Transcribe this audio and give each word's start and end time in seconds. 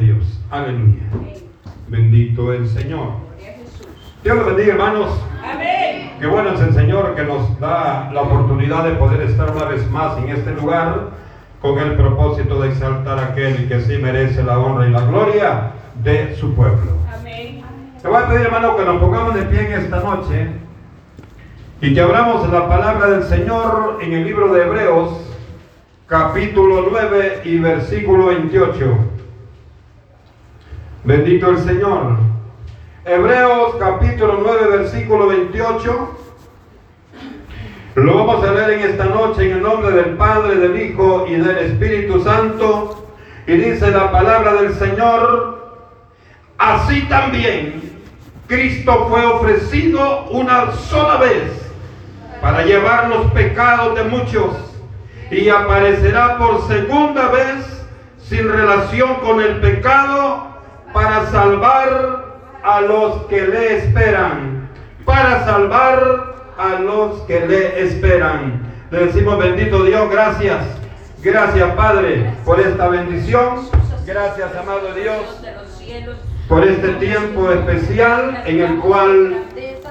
Dios. 0.00 0.40
Aleluya. 0.50 1.02
Bendito 1.88 2.52
el 2.52 2.68
Señor. 2.68 3.08
Dios 4.24 4.36
los 4.36 4.46
bendiga, 4.46 4.72
hermanos. 4.72 5.20
Amén. 5.42 6.12
Qué 6.18 6.26
bueno 6.26 6.52
es 6.52 6.60
el 6.60 6.74
Señor 6.74 7.14
que 7.14 7.22
nos 7.22 7.58
da 7.60 8.10
la 8.12 8.22
oportunidad 8.22 8.84
de 8.84 8.92
poder 8.92 9.22
estar 9.22 9.50
una 9.50 9.64
vez 9.64 9.88
más 9.90 10.18
en 10.18 10.30
este 10.30 10.52
lugar 10.52 11.10
con 11.60 11.78
el 11.78 11.96
propósito 11.96 12.60
de 12.62 12.70
exaltar 12.70 13.18
a 13.18 13.26
aquel 13.26 13.68
que 13.68 13.80
sí 13.82 13.98
merece 13.98 14.42
la 14.42 14.58
honra 14.58 14.86
y 14.86 14.90
la 14.90 15.02
gloria 15.02 15.72
de 16.02 16.34
su 16.36 16.54
pueblo. 16.54 16.92
Amén. 17.14 17.62
Te 18.00 18.08
voy 18.08 18.22
a 18.22 18.28
pedir, 18.28 18.46
hermano, 18.46 18.76
que 18.76 18.84
nos 18.84 19.00
pongamos 19.00 19.34
de 19.34 19.42
pie 19.42 19.66
en 19.66 19.72
esta 19.80 20.00
noche 20.00 20.48
y 21.82 21.94
que 21.94 22.00
abramos 22.00 22.48
la 22.50 22.68
palabra 22.68 23.10
del 23.10 23.24
Señor 23.24 23.98
en 24.00 24.12
el 24.12 24.24
libro 24.24 24.52
de 24.52 24.62
Hebreos, 24.64 25.10
capítulo 26.06 26.88
9 26.90 27.42
y 27.44 27.58
versículo 27.58 28.26
28. 28.26 29.19
Bendito 31.02 31.48
el 31.48 31.58
Señor. 31.58 32.18
Hebreos 33.06 33.76
capítulo 33.78 34.40
9, 34.42 34.78
versículo 34.78 35.28
28. 35.28 36.16
Lo 37.94 38.16
vamos 38.18 38.46
a 38.46 38.52
leer 38.52 38.70
en 38.72 38.80
esta 38.80 39.06
noche 39.06 39.46
en 39.46 39.56
el 39.56 39.62
nombre 39.62 39.92
del 39.92 40.18
Padre, 40.18 40.56
del 40.56 40.78
Hijo 40.78 41.24
y 41.26 41.36
del 41.36 41.56
Espíritu 41.56 42.22
Santo. 42.22 43.08
Y 43.46 43.52
dice 43.52 43.90
la 43.90 44.12
palabra 44.12 44.52
del 44.60 44.74
Señor, 44.74 45.80
así 46.58 47.00
también 47.08 47.80
Cristo 48.46 49.06
fue 49.08 49.24
ofrecido 49.24 50.26
una 50.28 50.70
sola 50.72 51.16
vez 51.16 51.50
para 52.42 52.62
llevar 52.62 53.08
los 53.08 53.32
pecados 53.32 53.94
de 53.94 54.04
muchos 54.04 54.54
y 55.30 55.48
aparecerá 55.48 56.36
por 56.36 56.68
segunda 56.68 57.28
vez 57.30 57.86
sin 58.18 58.46
relación 58.46 59.14
con 59.22 59.40
el 59.40 59.60
pecado 59.60 60.49
para 60.92 61.26
salvar 61.26 62.40
a 62.62 62.80
los 62.80 63.26
que 63.26 63.46
le 63.46 63.78
esperan, 63.78 64.68
para 65.04 65.44
salvar 65.44 66.52
a 66.58 66.80
los 66.80 67.20
que 67.22 67.46
le 67.46 67.82
esperan. 67.82 68.62
Le 68.90 69.06
decimos 69.06 69.38
bendito 69.38 69.84
Dios, 69.84 70.10
gracias. 70.10 70.64
Gracias 71.22 71.74
Padre 71.74 72.34
por 72.44 72.60
esta 72.60 72.88
bendición. 72.88 73.68
Gracias 74.06 74.56
amado 74.56 74.92
Dios 74.94 75.40
por 76.48 76.66
este 76.66 76.88
tiempo 76.94 77.48
especial 77.52 78.42
en 78.44 78.60
el 78.60 78.80
cual 78.80 79.44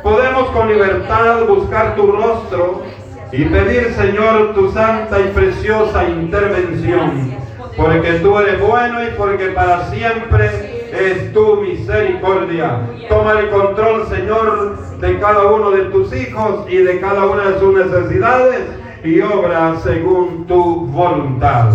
podemos 0.04 0.50
con 0.50 0.68
libertad 0.68 1.46
buscar 1.46 1.96
tu 1.96 2.12
rostro 2.12 2.84
y 3.32 3.46
pedir 3.46 3.94
Señor 3.94 4.54
tu 4.54 4.70
santa 4.72 5.22
y 5.22 5.30
preciosa 5.30 6.04
intervención. 6.04 7.38
Porque 7.78 8.14
tú 8.16 8.38
eres 8.38 8.60
bueno 8.60 9.02
y 9.04 9.12
porque 9.12 9.48
para 9.52 9.90
siempre 9.90 10.69
es 10.92 11.34
tu 11.34 11.58
misericordia. 11.58 12.82
Toma 13.08 13.40
el 13.40 13.50
control, 13.50 14.08
Señor, 14.08 14.78
de 15.00 15.20
cada 15.20 15.46
uno 15.46 15.72
de 15.72 15.86
tus 15.86 16.14
hijos 16.14 16.66
y 16.70 16.78
de 16.78 17.00
cada 17.00 17.26
una 17.26 17.50
de 17.50 17.60
sus 17.60 17.74
necesidades 17.74 18.62
y 19.04 19.22
obra 19.22 19.76
según 19.84 20.46
tu 20.48 20.88
voluntad. 20.88 21.72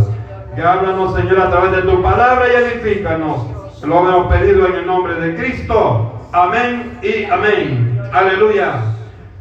Que 0.55 0.62
háblanos, 0.62 1.15
Señor, 1.15 1.41
a 1.41 1.51
través 1.51 1.73
de 1.73 1.83
tu 1.83 2.03
palabra 2.03 2.47
y 2.48 2.57
edifícanos. 2.57 3.39
Lo 3.83 3.98
hemos 3.98 4.33
pedido 4.33 4.67
en 4.67 4.75
el 4.77 4.87
nombre 4.87 5.15
de 5.15 5.35
Cristo. 5.35 6.12
Amén 6.33 6.98
y 7.03 7.25
amén. 7.25 8.01
Aleluya. 8.12 8.77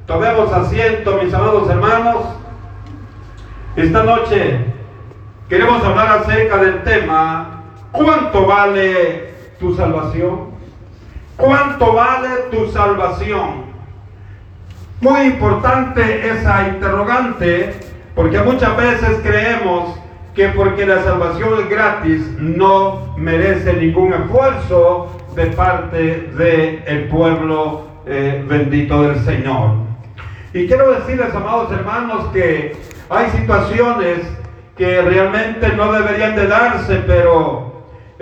Tomemos 0.05 0.51
asiento, 0.51 1.19
mis 1.23 1.33
amados 1.33 1.69
hermanos. 1.69 2.17
Esta 3.75 4.03
noche 4.03 4.65
queremos 5.47 5.83
hablar 5.83 6.19
acerca 6.19 6.57
del 6.57 6.83
tema, 6.83 7.63
¿cuánto 7.91 8.45
vale 8.45 9.22
tu 9.59 9.75
salvación? 9.75 10.51
¿Cuánto 11.37 11.93
vale 11.93 12.29
tu 12.51 12.67
salvación? 12.71 13.73
Muy 15.01 15.21
importante 15.21 16.29
esa 16.29 16.67
interrogante 16.69 17.73
porque 18.15 18.39
muchas 18.39 18.77
veces 18.77 19.19
creemos 19.23 19.99
que 20.35 20.49
porque 20.49 20.85
la 20.85 21.03
salvación 21.03 21.59
es 21.59 21.69
gratis 21.69 22.21
no 22.39 23.13
merece 23.17 23.73
ningún 23.73 24.13
esfuerzo 24.13 25.11
de 25.35 25.47
parte 25.47 26.31
del 26.37 26.83
el 26.85 27.07
pueblo 27.09 27.87
eh, 28.05 28.43
bendito 28.47 29.03
del 29.03 29.19
Señor. 29.23 29.71
Y 30.53 30.67
quiero 30.67 30.91
decirles, 30.91 31.33
amados 31.33 31.71
hermanos, 31.71 32.27
que 32.33 32.75
hay 33.09 33.29
situaciones 33.31 34.19
que 34.77 35.01
realmente 35.01 35.69
no 35.69 35.91
deberían 35.91 36.35
de 36.35 36.47
darse, 36.47 37.03
pero 37.07 37.62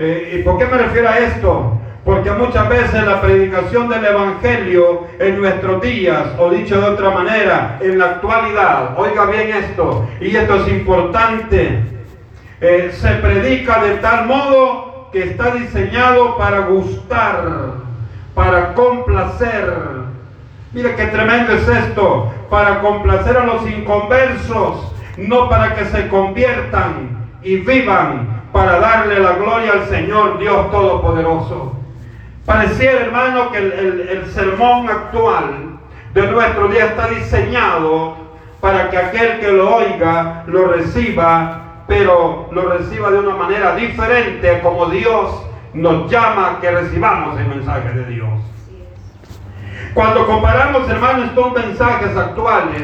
eh, 0.03 0.39
¿Y 0.39 0.41
por 0.41 0.57
qué 0.57 0.65
me 0.65 0.79
refiero 0.79 1.09
a 1.09 1.19
esto? 1.19 1.79
Porque 2.03 2.31
muchas 2.31 2.67
veces 2.69 3.05
la 3.05 3.21
predicación 3.21 3.87
del 3.87 4.03
Evangelio 4.03 5.03
en 5.19 5.39
nuestros 5.39 5.79
días, 5.79 6.25
o 6.39 6.49
dicho 6.49 6.81
de 6.81 6.87
otra 6.87 7.11
manera, 7.11 7.77
en 7.81 7.99
la 7.99 8.05
actualidad, 8.05 8.97
oiga 8.97 9.25
bien 9.25 9.51
esto, 9.51 10.09
y 10.19 10.35
esto 10.35 10.55
es 10.55 10.69
importante, 10.69 11.83
eh, 12.61 12.91
se 12.91 13.09
predica 13.09 13.83
de 13.83 13.97
tal 13.97 14.25
modo 14.25 15.09
que 15.11 15.21
está 15.21 15.53
diseñado 15.53 16.35
para 16.35 16.61
gustar, 16.61 17.73
para 18.33 18.73
complacer. 18.73 19.71
Mire 20.73 20.95
qué 20.95 21.05
tremendo 21.05 21.53
es 21.53 21.67
esto, 21.67 22.33
para 22.49 22.79
complacer 22.79 23.37
a 23.37 23.45
los 23.45 23.69
inconversos, 23.69 24.95
no 25.17 25.47
para 25.47 25.75
que 25.75 25.85
se 25.85 26.07
conviertan 26.07 27.27
y 27.43 27.57
vivan 27.57 28.40
para 28.51 28.79
darle 28.79 29.19
la 29.19 29.33
gloria 29.33 29.73
al 29.73 29.85
Señor 29.87 30.39
Dios 30.39 30.71
Todopoderoso. 30.71 31.73
Pareciera, 32.45 33.01
hermano, 33.01 33.51
que 33.51 33.57
el, 33.57 34.25
sermón 34.33 34.89
actual 34.89 35.79
de 36.13 36.27
nuestro 36.27 36.67
día 36.67 36.85
está 36.87 37.07
diseñado 37.07 38.15
para 38.59 38.89
que 38.89 38.97
aquel 38.97 39.39
que 39.39 39.51
lo 39.51 39.75
oiga 39.75 40.43
lo 40.47 40.67
reciba, 40.67 41.83
pero 41.87 42.49
lo 42.51 42.69
reciba 42.69 43.11
de 43.11 43.19
una 43.19 43.35
manera 43.35 43.75
diferente 43.75 44.59
como 44.61 44.87
Dios 44.87 45.45
nos 45.73 46.11
llama 46.11 46.57
que 46.59 46.71
recibamos 46.71 47.39
el 47.39 47.47
mensaje 47.47 47.93
de 47.93 48.05
Dios. 48.05 48.29
Cuando 49.93 50.25
comparamos, 50.25 50.89
hermanos, 50.89 51.25
estos 51.27 51.53
mensajes 51.53 52.15
actuales, 52.15 52.83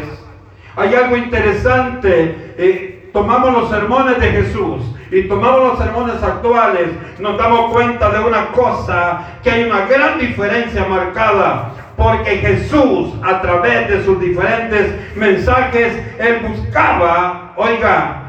hay 0.75 0.93
algo 0.93 1.17
interesante. 1.17 2.53
Eh, 2.57 2.96
tomamos 3.17 3.51
los 3.51 3.69
sermones 3.71 4.19
de 4.19 4.29
Jesús 4.29 4.83
y 5.09 5.23
tomamos 5.23 5.69
los 5.69 5.79
sermones 5.79 6.21
actuales, 6.21 6.89
nos 7.17 7.35
damos 7.35 7.73
cuenta 7.73 8.11
de 8.11 8.19
una 8.19 8.51
cosa, 8.51 9.39
que 9.41 9.49
hay 9.49 9.63
una 9.63 9.87
gran 9.87 10.19
diferencia 10.19 10.85
marcada. 10.85 11.71
Porque 11.95 12.37
Jesús, 12.37 13.15
a 13.23 13.41
través 13.41 13.89
de 13.89 14.05
sus 14.05 14.19
diferentes 14.19 15.15
mensajes, 15.15 15.93
Él 16.19 16.45
buscaba, 16.47 17.53
oiga, 17.55 18.21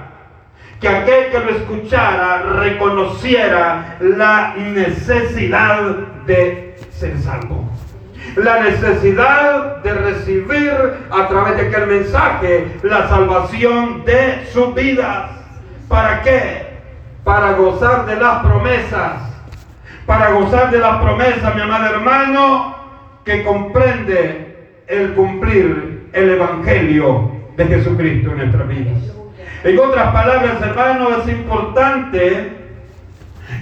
que 0.81 0.89
aquel 0.89 1.31
que 1.33 1.39
lo 1.39 1.51
escuchara 1.51 2.45
reconociera 2.61 3.99
la 4.01 4.55
necesidad 4.57 5.83
de 6.25 6.79
ser 6.93 7.19
salvo. 7.19 7.69
La 8.37 8.61
necesidad 8.63 9.79
de 9.83 9.95
recibir 9.95 10.73
a 11.11 11.29
través 11.29 11.57
de 11.57 11.69
aquel 11.69 11.87
mensaje 11.87 12.79
la 12.83 13.09
salvación 13.09 14.05
de 14.05 14.47
su 14.53 14.73
vida. 14.73 15.31
¿Para 15.89 16.23
qué? 16.23 16.69
para 17.29 17.53
gozar 17.53 18.07
de 18.07 18.17
las 18.17 18.43
promesas, 18.43 19.13
para 20.07 20.31
gozar 20.31 20.71
de 20.71 20.79
las 20.79 20.97
promesas, 21.03 21.55
mi 21.55 21.61
amado 21.61 21.85
hermano, 21.85 22.75
que 23.23 23.45
comprende 23.45 24.73
el 24.87 25.13
cumplir 25.13 26.09
el 26.15 26.31
Evangelio 26.31 27.31
de 27.55 27.67
Jesucristo 27.67 28.31
en 28.31 28.39
nuestras 28.39 28.67
vidas. 28.69 28.97
En 29.63 29.79
otras 29.79 30.11
palabras, 30.11 30.63
hermano, 30.63 31.19
es 31.19 31.29
importante 31.29 32.53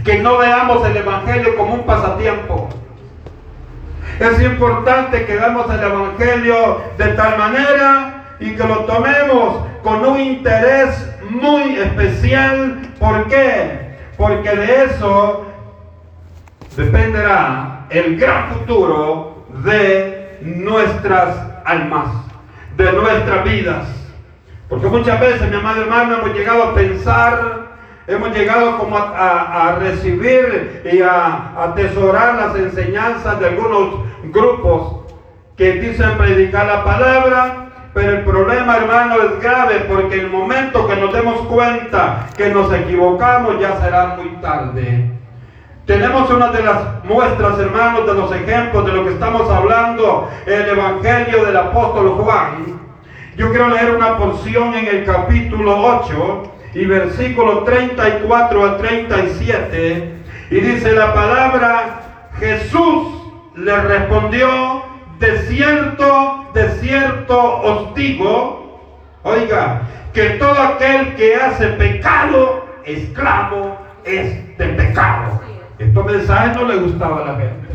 que 0.05 0.19
no 0.21 0.39
veamos 0.39 0.87
el 0.87 0.97
Evangelio 0.99 1.57
como 1.57 1.75
un 1.75 1.87
pasatiempo. 1.87 2.69
Es 4.19 4.41
importante 4.41 5.27
que 5.27 5.37
veamos 5.37 5.71
el 5.71 5.83
Evangelio 5.83 6.81
de 6.97 7.09
tal 7.09 7.37
manera 7.37 8.25
y 8.41 8.57
que 8.57 8.65
lo 8.65 8.85
tomemos 8.85 9.67
con 9.83 10.05
un 10.07 10.19
interés 10.19 11.11
muy 11.29 11.77
especial. 11.77 12.81
¿Por 12.99 13.29
qué? 13.29 13.97
Porque 14.17 14.57
de 14.57 14.85
eso 14.85 15.45
dependerá 16.77 17.87
el 17.91 18.17
gran 18.19 18.55
futuro 18.55 19.47
de 19.65 20.39
nuestras 20.41 21.37
almas, 21.65 22.09
de 22.77 22.93
nuestras 22.93 23.45
vidas. 23.45 23.87
Porque 24.69 24.87
muchas 24.87 25.21
veces, 25.21 25.49
mi 25.51 25.57
amado 25.57 25.83
hermano, 25.83 26.17
hemos 26.17 26.35
llegado 26.35 26.63
a 26.65 26.75
pensar, 26.75 27.66
hemos 28.07 28.37
llegado 28.37 28.79
como 28.79 28.97
a, 28.97 29.77
recibir 29.81 30.83
y 30.91 31.01
a 31.03 31.53
atesorar 31.65 32.35
las 32.37 32.57
enseñanzas 32.57 33.41
de 33.41 33.49
algunos 33.49 34.07
grupos 34.25 35.07
que 35.57 35.73
dicen 35.73 36.17
predicar 36.17 36.67
la 36.67 36.85
palabra, 36.85 37.67
pero 37.95 38.13
el 38.13 38.25
problema, 38.25 38.77
hermano, 38.77 39.17
es 39.23 39.41
grave 39.43 39.87
porque 39.89 40.21
el 40.21 40.31
momento 40.31 40.87
que 40.87 40.97
nos 40.97 41.13
demos 41.13 41.41
cuenta 41.47 42.27
que 42.37 42.51
nos 42.51 42.73
equivocamos 42.73 43.59
ya 43.59 43.81
será 43.81 44.17
muy 44.17 44.29
tarde. 44.43 45.13
Tenemos 45.87 46.29
una 46.31 46.49
de 46.49 46.63
las 46.63 47.05
muestras, 47.05 47.59
hermanos, 47.59 48.07
de 48.07 48.15
los 48.15 48.33
ejemplos 48.33 48.85
de 48.87 48.93
lo 48.93 49.05
que 49.05 49.13
estamos 49.13 49.49
hablando, 49.49 50.29
el 50.45 50.69
Evangelio 50.69 51.45
del 51.45 51.57
apóstol 51.57 52.11
Juan. 52.19 52.81
Yo 53.37 53.51
quiero 53.51 53.69
leer 53.69 53.95
una 53.95 54.19
porción 54.19 54.75
en 54.75 54.87
el 54.89 55.05
capítulo 55.05 56.03
8 56.03 56.56
y 56.77 56.85
versículo 56.85 57.65
34 57.65 58.67
a 58.67 58.77
37. 58.77 60.15
Y 60.51 60.55
dice 60.57 60.93
la 60.93 61.15
palabra, 61.15 62.29
Jesús 62.39 63.09
le 63.55 63.81
respondió, 63.81 64.83
de 65.19 65.39
cierto, 65.39 66.51
de 66.53 66.69
cierto 66.73 67.61
os 67.63 67.95
digo, 67.95 69.09
oiga, 69.23 69.85
que 70.13 70.31
todo 70.39 70.61
aquel 70.61 71.15
que 71.15 71.37
hace 71.37 71.69
pecado, 71.69 72.67
esclavo, 72.85 73.79
es 74.05 74.59
de 74.59 74.67
pecado. 74.67 75.41
Estos 75.79 76.05
mensajes 76.05 76.57
no 76.57 76.65
le 76.69 76.77
gustaba 76.77 77.23
a 77.23 77.33
la 77.33 77.39
gente. 77.39 77.69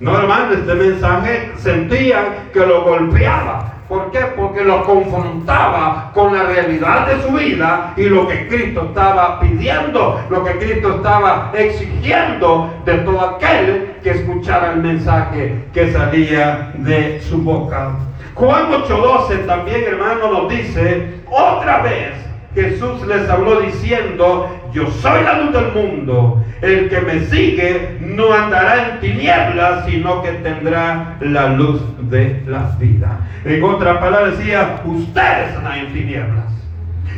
No, 0.00 0.18
hermano, 0.18 0.54
este 0.54 0.74
mensaje 0.74 1.52
sentían 1.56 2.50
que 2.52 2.66
lo 2.66 2.82
golpeaba. 2.82 3.74
¿Por 3.88 4.10
qué? 4.10 4.18
Porque 4.36 4.62
lo 4.64 4.84
confrontaba 4.84 6.10
con 6.12 6.36
la 6.36 6.42
realidad 6.42 7.06
de 7.06 7.22
su 7.22 7.32
vida 7.32 7.94
y 7.96 8.04
lo 8.04 8.28
que 8.28 8.46
Cristo 8.46 8.88
estaba 8.88 9.40
pidiendo, 9.40 10.20
lo 10.28 10.44
que 10.44 10.58
Cristo 10.58 10.96
estaba 10.96 11.50
exigiendo 11.54 12.70
de 12.84 12.98
todo 12.98 13.20
aquel 13.20 13.96
que 14.02 14.10
escuchara 14.10 14.72
el 14.72 14.82
mensaje 14.82 15.64
que 15.72 15.90
salía 15.90 16.72
de 16.74 17.18
su 17.22 17.40
boca. 17.42 17.92
Juan 18.34 18.70
8:12 18.70 19.46
también, 19.46 19.84
hermano, 19.84 20.32
nos 20.32 20.48
dice, 20.50 21.22
otra 21.30 21.78
vez 21.78 22.27
Jesús 22.54 23.06
les 23.06 23.28
habló 23.28 23.60
diciendo, 23.60 24.48
yo 24.72 24.90
soy 24.90 25.22
la 25.22 25.40
luz 25.40 25.52
del 25.52 25.72
mundo, 25.72 26.44
el 26.62 26.88
que 26.88 27.00
me 27.00 27.20
sigue 27.26 27.98
no 28.00 28.32
andará 28.32 28.88
en 28.88 29.00
tinieblas, 29.00 29.84
sino 29.86 30.22
que 30.22 30.32
tendrá 30.32 31.16
la 31.20 31.48
luz 31.48 31.80
de 32.10 32.42
la 32.46 32.70
vida. 32.78 33.20
En 33.44 33.62
otra 33.62 34.00
palabra 34.00 34.30
decía, 34.30 34.80
ustedes 34.84 35.56
andan 35.56 35.78
en 35.78 35.92
tinieblas. 35.92 36.44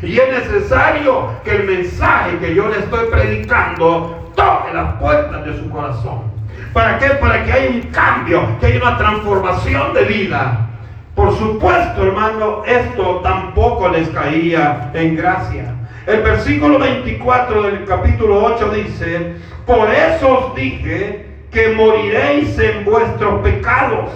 Y 0.03 0.19
es 0.19 0.29
necesario 0.31 1.31
que 1.45 1.57
el 1.57 1.65
mensaje 1.65 2.39
que 2.39 2.55
yo 2.55 2.69
le 2.69 2.79
estoy 2.79 3.09
predicando 3.11 4.33
toque 4.35 4.75
las 4.75 4.95
puertas 4.95 5.45
de 5.45 5.57
su 5.59 5.71
corazón. 5.71 6.23
¿Para 6.73 6.99
qué? 6.99 7.09
Para 7.11 7.45
que 7.45 7.53
haya 7.53 7.71
un 7.71 7.83
cambio, 7.91 8.59
que 8.59 8.67
haya 8.67 8.81
una 8.81 8.97
transformación 8.97 9.93
de 9.93 10.05
vida. 10.05 10.70
Por 11.15 11.37
supuesto, 11.37 12.05
hermano, 12.05 12.63
esto 12.65 13.21
tampoco 13.23 13.89
les 13.89 14.09
caía 14.11 14.91
en 14.95 15.17
gracia. 15.17 15.75
El 16.07 16.23
versículo 16.23 16.79
24 16.79 17.63
del 17.63 17.85
capítulo 17.85 18.45
8 18.45 18.71
dice, 18.71 19.35
por 19.67 19.91
eso 19.91 20.39
os 20.39 20.55
dije 20.55 21.27
que 21.51 21.69
moriréis 21.75 22.59
en 22.59 22.85
vuestros 22.85 23.43
pecados, 23.43 24.11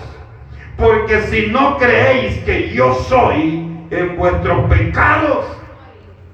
porque 0.77 1.21
si 1.23 1.47
no 1.49 1.77
creéis 1.79 2.39
que 2.45 2.73
yo 2.73 2.95
soy 2.95 3.69
en 3.91 4.17
vuestros 4.17 4.71
pecados, 4.71 5.45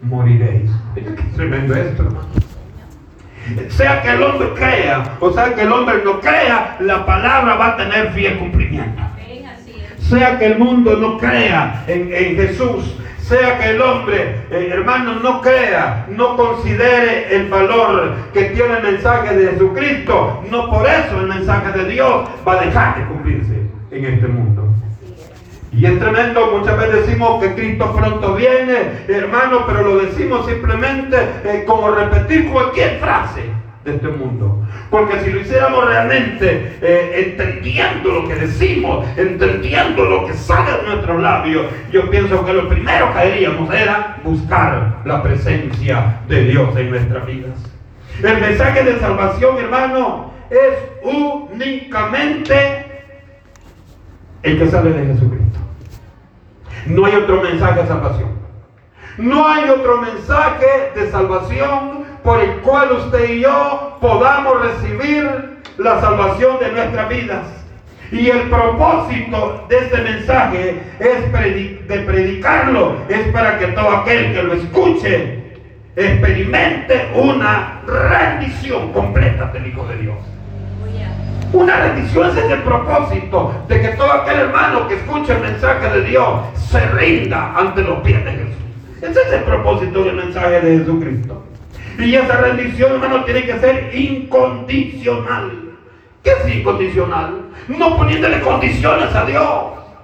moriréis. 0.03 0.71
Mira 0.95 1.15
qué 1.17 1.23
tremendo 1.35 1.75
esto, 1.75 2.03
hermano. 2.03 2.29
Sea 3.69 4.03
que 4.03 4.11
el 4.11 4.23
hombre 4.23 4.51
crea 4.55 5.17
o 5.19 5.33
sea 5.33 5.55
que 5.55 5.63
el 5.63 5.73
hombre 5.73 6.03
no 6.05 6.21
crea, 6.21 6.77
la 6.79 7.05
palabra 7.05 7.57
va 7.57 7.69
a 7.69 7.77
tener 7.77 8.13
fiel 8.13 8.39
cumplimiento 8.39 9.10
sea 10.11 10.39
que 10.39 10.47
el 10.47 10.59
mundo 10.59 10.97
no 10.97 11.17
crea 11.19 11.85
en, 11.87 12.11
Jesús, 12.37 12.97
sea 13.21 13.59
que 13.59 13.71
el 13.71 13.81
hombre, 13.81 14.41
eh, 14.51 14.69
hermano, 14.73 15.15
no 15.21 15.41
crea, 15.41 16.07
no 16.11 16.37
considere 16.37 17.35
el 17.35 17.49
valor 17.49 18.17
que 18.35 18.47
tiene 18.47 18.79
el 18.79 18.83
mensaje 18.83 19.37
de 19.37 19.53
Jesucristo, 19.53 20.43
no 20.51 20.69
por 20.69 20.85
eso 20.85 21.21
el 21.21 21.29
mensaje 21.29 21.79
de 21.79 21.85
Dios 21.93 22.29
va 22.47 22.61
a 22.61 22.65
dejar 22.65 22.99
de 22.99 23.05
cumplirse 23.07 23.55
en 23.93 24.05
este 24.05 24.27
mundo. 24.27 24.67
Y 25.73 25.87
es 25.87 26.01
tremendo, 26.01 26.59
muchas 26.59 26.77
veces 26.77 27.07
decimos 27.07 27.41
que 27.41 27.55
Cristo 27.55 27.95
pronto 27.97 28.35
viene, 28.35 29.05
hermano, 29.07 29.65
pero 29.69 29.83
lo 29.83 29.99
decimos 30.01 30.45
simplemente 30.47 31.17
eh, 31.45 31.63
como 31.65 31.93
repetir 31.93 32.51
cualquier 32.51 32.99
frase 32.99 33.50
este 33.91 34.09
mundo. 34.09 34.65
Porque 34.91 35.21
si 35.21 35.31
lo 35.31 35.41
hiciéramos 35.41 35.85
realmente 35.87 36.79
eh, 36.81 37.27
entendiendo 37.27 38.11
lo 38.11 38.29
que 38.29 38.35
decimos, 38.35 39.07
entendiendo 39.17 40.05
lo 40.05 40.27
que 40.27 40.35
sale 40.35 40.73
de 40.73 40.83
nuestros 40.89 41.21
labios, 41.21 41.67
yo 41.93 42.11
pienso 42.11 42.45
que 42.45 42.53
lo 42.53 42.69
primero 42.69 43.13
que 43.13 43.19
haríamos 43.19 43.73
era 43.73 44.19
buscar 44.25 44.99
la 45.05 45.23
presencia 45.23 46.21
de 46.29 46.45
Dios 46.45 46.77
en 46.77 46.91
nuestras 46.91 47.27
vidas. 47.27 47.59
El 48.23 48.41
mensaje 48.41 48.83
de 48.83 48.99
salvación, 48.99 49.59
hermano, 49.59 50.33
es 50.51 50.75
únicamente 51.03 52.87
el 54.43 54.59
que 54.59 54.69
sale 54.69 54.91
de 54.91 55.07
Jesucristo. 55.07 55.59
No 56.87 57.07
hay 57.07 57.15
otro 57.15 57.43
mensaje 57.43 57.83
de 57.83 57.89
salvación. 57.89 58.31
No 59.19 59.47
hay 59.47 59.69
otro 59.69 59.99
mensaje 59.99 60.93
de 60.95 61.11
salvación 61.11 62.00
por 62.23 62.41
el 62.41 62.51
cual 62.61 62.93
usted 62.93 63.31
y 63.31 63.41
yo 63.41 63.99
podamos 64.01 64.63
recibir 64.63 65.61
la 65.79 66.01
salvación 66.01 66.59
de 66.61 66.73
nuestras 66.73 67.09
vidas. 67.09 67.47
Y 68.13 68.29
el 68.29 68.51
propósito 68.51 69.67
de 69.69 69.79
este 69.79 69.99
mensaje 69.99 70.83
es 70.99 71.33
de 71.89 71.99
predicarlo, 72.01 72.97
es 73.09 73.29
para 73.29 73.59
que 73.59 73.69
todo 73.69 73.89
aquel 73.89 74.33
que 74.33 74.43
lo 74.43 74.55
escuche 74.55 75.41
experimente 75.95 77.11
una 77.15 77.83
rendición 77.87 78.93
completa 78.93 79.47
del 79.53 79.69
Hijo 79.69 79.87
de 79.87 79.97
Dios. 79.99 80.17
Una 81.53 81.77
rendición 81.77 82.31
es 82.39 82.51
el 82.51 82.63
propósito 82.63 83.65
de 83.67 83.81
que 83.81 83.89
todo 83.89 84.13
aquel 84.13 84.39
hermano 84.39 84.87
que 84.87 84.95
escuche 84.95 85.33
el 85.33 85.41
mensaje 85.41 85.89
de 85.91 86.03
Dios 86.05 86.41
se 86.55 86.81
rinda 86.91 87.53
ante 87.57 87.83
los 87.83 87.99
pies 88.01 88.25
de 88.25 88.31
Jesús. 88.31 88.55
Ese 89.03 89.21
es 89.21 89.33
el 89.33 89.43
propósito 89.43 90.05
del 90.05 90.15
mensaje 90.15 90.61
de 90.61 90.79
Jesucristo. 90.79 91.43
Y 92.03 92.17
esa 92.17 92.37
rendición, 92.39 92.93
hermano, 92.93 93.25
tiene 93.25 93.45
que 93.45 93.59
ser 93.59 93.95
incondicional. 93.95 95.51
¿Qué 96.23 96.31
es 96.33 96.57
incondicional? 96.57 97.43
No 97.69 97.97
poniéndole 97.97 98.41
condiciones 98.41 99.15
a 99.15 99.25
Dios. 99.27 99.47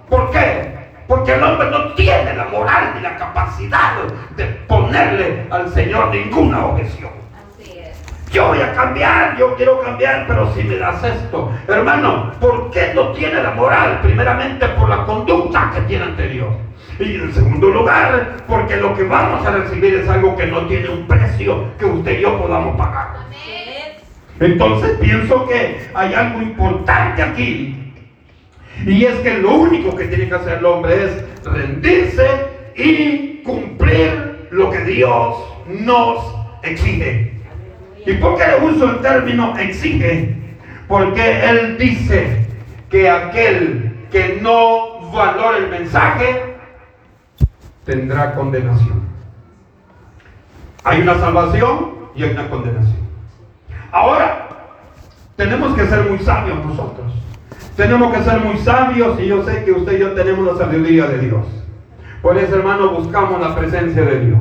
¿Por 0.08 0.30
qué? 0.30 0.76
Porque 1.08 1.34
el 1.34 1.42
hombre 1.42 1.70
no 1.70 1.94
tiene 1.94 2.34
la 2.34 2.44
moral 2.46 2.92
ni 2.94 3.02
la 3.02 3.16
capacidad 3.16 3.94
de 4.36 4.44
ponerle 4.44 5.46
al 5.50 5.72
Señor 5.72 6.10
ninguna 6.10 6.66
objeción. 6.66 7.10
Yo 8.30 8.48
voy 8.48 8.60
a 8.60 8.74
cambiar, 8.74 9.36
yo 9.38 9.54
quiero 9.56 9.80
cambiar, 9.80 10.26
pero 10.26 10.52
si 10.52 10.62
me 10.64 10.76
das 10.76 11.02
esto. 11.02 11.50
Hermano, 11.68 12.32
¿por 12.40 12.70
qué 12.70 12.92
no 12.94 13.12
tiene 13.12 13.42
la 13.42 13.52
moral? 13.52 14.00
Primeramente 14.02 14.68
por 14.68 14.88
la 14.88 15.06
conducta 15.06 15.70
que 15.74 15.80
tiene 15.82 16.04
ante 16.04 16.28
Dios. 16.28 16.48
Y 16.98 17.16
en 17.16 17.34
segundo 17.34 17.68
lugar, 17.68 18.44
porque 18.48 18.76
lo 18.76 18.94
que 18.94 19.04
vamos 19.04 19.46
a 19.46 19.50
recibir 19.50 19.94
es 19.96 20.08
algo 20.08 20.34
que 20.34 20.46
no 20.46 20.66
tiene 20.66 20.88
un 20.88 21.06
precio 21.06 21.76
que 21.78 21.84
usted 21.84 22.18
y 22.18 22.22
yo 22.22 22.40
podamos 22.40 22.76
pagar. 22.76 23.08
Entonces 24.40 24.96
pienso 24.98 25.46
que 25.46 25.88
hay 25.94 26.14
algo 26.14 26.40
importante 26.40 27.22
aquí. 27.22 27.92
Y 28.86 29.04
es 29.04 29.14
que 29.16 29.38
lo 29.38 29.52
único 29.52 29.94
que 29.94 30.04
tiene 30.04 30.28
que 30.28 30.34
hacer 30.34 30.58
el 30.58 30.64
hombre 30.64 31.04
es 31.04 31.44
rendirse 31.44 32.26
y 32.76 33.42
cumplir 33.44 34.48
lo 34.50 34.70
que 34.70 34.80
Dios 34.80 35.36
nos 35.68 36.34
exige. 36.62 37.32
¿Y 38.06 38.12
por 38.14 38.38
qué 38.38 38.44
uso 38.62 38.90
el 38.90 39.00
término 39.00 39.56
exige? 39.58 40.34
Porque 40.88 41.40
Él 41.44 41.76
dice 41.78 42.46
que 42.90 43.10
aquel 43.10 43.92
que 44.10 44.38
no 44.40 45.10
valora 45.12 45.58
el 45.58 45.68
mensaje 45.68 46.55
tendrá 47.86 48.34
condenación. 48.34 49.00
Hay 50.84 51.00
una 51.00 51.14
salvación 51.14 51.94
y 52.14 52.24
hay 52.24 52.30
una 52.32 52.50
condenación. 52.50 53.06
Ahora, 53.92 54.48
tenemos 55.36 55.74
que 55.74 55.86
ser 55.86 56.10
muy 56.10 56.18
sabios 56.18 56.62
nosotros. 56.64 57.12
Tenemos 57.76 58.12
que 58.12 58.22
ser 58.22 58.40
muy 58.40 58.58
sabios 58.58 59.18
y 59.20 59.28
yo 59.28 59.44
sé 59.44 59.64
que 59.64 59.72
usted 59.72 59.96
y 59.96 60.00
yo 60.00 60.12
tenemos 60.12 60.46
la 60.46 60.64
sabiduría 60.64 61.06
de 61.06 61.18
Dios. 61.18 61.46
Por 62.22 62.36
eso, 62.36 62.56
hermano, 62.56 62.90
buscamos 62.90 63.40
la 63.40 63.54
presencia 63.54 64.02
de 64.02 64.20
Dios. 64.20 64.40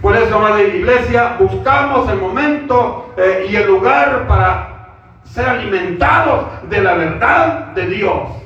Por 0.00 0.16
eso, 0.16 0.40
madre 0.40 0.76
iglesia, 0.76 1.36
buscamos 1.38 2.08
el 2.10 2.18
momento 2.18 3.14
eh, 3.16 3.46
y 3.48 3.54
el 3.54 3.68
lugar 3.68 4.26
para 4.26 4.88
ser 5.24 5.48
alimentados 5.48 6.68
de 6.68 6.80
la 6.80 6.94
verdad 6.94 7.66
de 7.74 7.86
Dios. 7.86 8.41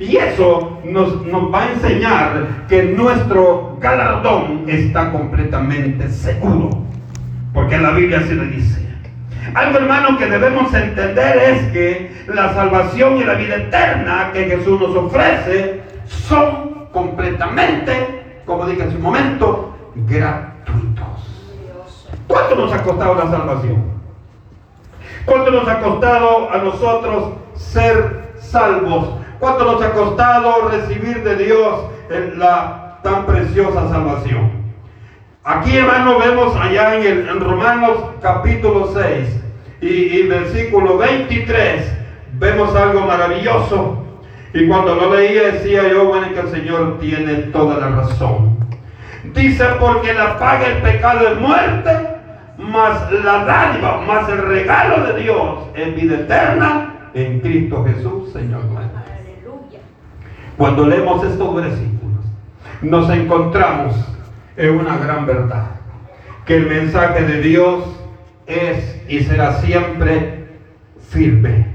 Y 0.00 0.16
eso 0.16 0.80
nos, 0.82 1.12
va 1.52 1.64
a 1.64 1.72
enseñar 1.72 2.64
que 2.68 2.84
nuestro 2.84 3.76
galardón 3.78 4.64
está 4.66 5.12
completamente 5.12 6.08
seguro. 6.08 6.70
Porque 7.52 7.76
la 7.76 7.90
Biblia 7.90 8.22
se 8.22 8.34
le 8.34 8.46
dice. 8.46 8.80
Algo 9.54 9.78
hermano 9.78 10.16
que 10.16 10.24
debemos 10.24 10.72
entender 10.72 11.36
es 11.36 11.72
que 11.72 12.24
la 12.28 12.54
salvación 12.54 13.18
y 13.18 13.24
la 13.24 13.34
vida 13.34 13.56
eterna 13.56 14.30
que 14.32 14.44
Jesús 14.44 14.80
nos 14.80 14.96
ofrece 14.96 15.82
son 16.06 16.86
completamente, 16.92 18.42
como 18.46 18.66
dije 18.66 18.84
en 18.84 18.92
su 18.92 18.98
momento, 19.00 19.76
gratuitos. 20.08 21.04
¿Cuánto 22.26 22.54
nos 22.54 22.72
ha 22.72 22.82
costado 22.82 23.14
la 23.16 23.30
salvación? 23.30 23.84
¿Cuánto 25.26 25.50
nos 25.50 25.68
ha 25.68 25.80
costado 25.80 26.50
a 26.50 26.58
nosotros 26.58 27.34
ser 27.54 28.30
salvos? 28.38 29.19
¿Cuánto 29.40 29.64
nos 29.64 29.82
ha 29.82 29.92
costado 29.92 30.68
recibir 30.68 31.24
de 31.24 31.36
Dios 31.36 31.86
la 32.36 32.98
tan 33.02 33.24
preciosa 33.24 33.88
salvación? 33.88 34.50
Aquí, 35.42 35.78
hermano, 35.78 36.18
vemos 36.18 36.54
allá 36.54 36.96
en, 36.96 37.26
el, 37.26 37.40
Romanos 37.40 37.96
capítulo 38.20 38.92
6 38.92 39.40
y, 39.80 40.24
versículo 40.24 40.98
23, 40.98 41.90
vemos 42.34 42.76
algo 42.76 43.00
maravilloso. 43.06 44.04
Y 44.52 44.68
cuando 44.68 44.94
lo 44.94 45.14
leía 45.14 45.52
decía 45.52 45.88
yo, 45.88 46.04
bueno, 46.04 46.28
que 46.34 46.40
el 46.40 46.50
Señor 46.50 46.98
tiene 47.00 47.34
toda 47.50 47.78
la 47.78 47.96
razón. 47.96 48.58
Dice, 49.32 49.64
porque 49.80 50.12
la 50.12 50.38
paga 50.38 50.66
el 50.66 50.82
pecado 50.82 51.26
es 51.26 51.40
muerte, 51.40 51.90
más 52.58 53.10
la 53.10 53.44
dádiva, 53.46 54.02
más 54.02 54.28
el 54.28 54.42
regalo 54.42 55.06
de 55.06 55.22
Dios 55.22 55.60
en 55.76 55.94
vida 55.94 56.16
eterna 56.16 57.10
en 57.14 57.40
Cristo 57.40 57.82
Jesús, 57.86 58.32
Señor 58.34 58.60
Cuando 60.60 60.84
leemos 60.84 61.24
estos 61.24 61.54
versículos, 61.54 62.22
nos 62.82 63.08
encontramos 63.08 63.96
en 64.58 64.78
una 64.78 64.98
gran 64.98 65.24
verdad, 65.24 65.68
que 66.44 66.56
el 66.58 66.66
mensaje 66.66 67.24
de 67.24 67.40
Dios 67.40 67.82
es 68.46 69.00
y 69.08 69.20
será 69.20 69.54
siempre 69.62 70.48
firme, 71.08 71.66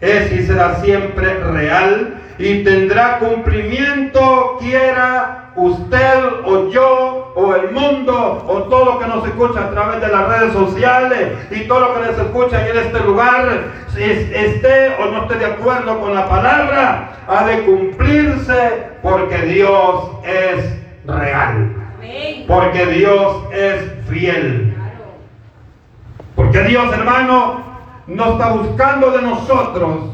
es 0.00 0.32
y 0.32 0.46
será 0.46 0.76
siempre 0.76 1.40
real 1.42 2.20
y 2.38 2.62
tendrá 2.62 3.18
cumplimiento 3.18 4.58
quiera 4.60 5.50
usted 5.56 6.22
o 6.44 6.70
yo 6.70 7.29
o 7.40 7.54
el 7.54 7.70
mundo 7.70 8.44
o 8.46 8.62
todo 8.64 8.84
lo 8.84 8.98
que 8.98 9.06
nos 9.06 9.26
escucha 9.26 9.60
a 9.60 9.70
través 9.70 10.00
de 10.00 10.08
las 10.08 10.28
redes 10.28 10.52
sociales 10.52 11.32
y 11.50 11.60
todo 11.66 11.80
lo 11.80 11.94
que 11.94 12.06
nos 12.06 12.18
escucha 12.18 12.68
en 12.68 12.76
este 12.76 13.00
lugar, 13.00 13.48
si 13.94 14.02
esté 14.02 14.96
o 15.00 15.06
no 15.06 15.22
esté 15.22 15.36
de 15.36 15.46
acuerdo 15.46 16.00
con 16.00 16.14
la 16.14 16.28
palabra, 16.28 17.12
ha 17.26 17.46
de 17.46 17.64
cumplirse 17.64 18.90
porque 19.02 19.38
Dios 19.38 20.10
es 20.24 20.80
real. 21.06 21.76
Porque 22.46 22.86
Dios 22.86 23.36
es 23.52 24.08
fiel. 24.08 24.76
Porque 26.34 26.62
Dios, 26.64 26.92
hermano, 26.92 27.62
no 28.06 28.32
está 28.32 28.52
buscando 28.52 29.12
de 29.12 29.22
nosotros 29.22 30.10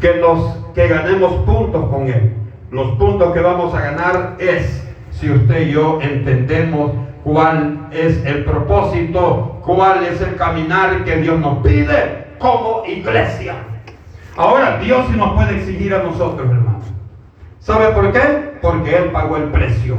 que, 0.00 0.14
nos, 0.14 0.56
que 0.74 0.88
ganemos 0.88 1.32
puntos 1.44 1.88
con 1.90 2.08
Él. 2.08 2.34
Los 2.70 2.92
puntos 2.96 3.32
que 3.32 3.40
vamos 3.40 3.74
a 3.74 3.80
ganar 3.80 4.36
es 4.38 4.83
si 5.20 5.30
usted 5.30 5.68
y 5.68 5.72
yo 5.72 5.98
entendemos 6.02 6.92
cuál 7.22 7.88
es 7.90 8.24
el 8.24 8.44
propósito, 8.44 9.60
cuál 9.64 10.04
es 10.04 10.20
el 10.20 10.36
caminar 10.36 11.04
que 11.04 11.16
Dios 11.16 11.38
nos 11.40 11.58
pide 11.62 12.26
como 12.38 12.82
iglesia. 12.86 13.54
Ahora, 14.36 14.78
Dios 14.78 15.06
sí 15.10 15.16
nos 15.16 15.34
puede 15.34 15.56
exigir 15.56 15.94
a 15.94 16.02
nosotros, 16.02 16.48
hermano. 16.50 16.80
¿Sabe 17.60 17.92
por 17.92 18.12
qué? 18.12 18.58
Porque 18.60 18.96
Él 18.96 19.04
pagó 19.10 19.36
el 19.36 19.44
precio. 19.44 19.96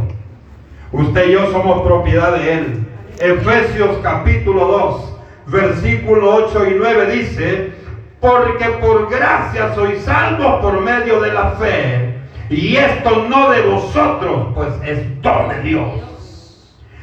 Usted 0.91 1.29
y 1.29 1.31
yo 1.31 1.51
somos 1.51 1.81
propiedad 1.81 2.33
de 2.33 2.53
Él. 2.53 2.87
Efesios 3.19 3.97
capítulo 4.03 4.67
2, 4.67 5.17
versículo 5.47 6.35
8 6.47 6.65
y 6.69 6.75
9 6.77 7.11
dice, 7.15 7.71
porque 8.19 8.65
por 8.81 9.09
gracia 9.09 9.73
sois 9.73 10.01
salvos 10.03 10.61
por 10.61 10.81
medio 10.81 11.21
de 11.21 11.33
la 11.33 11.51
fe. 11.51 12.04
Y 12.49 12.77
esto 12.77 13.25
no 13.27 13.49
de 13.49 13.61
vosotros, 13.61 14.47
pues 14.53 14.69
es 14.83 15.21
don 15.21 15.49
de 15.49 15.61
Dios. 15.61 15.89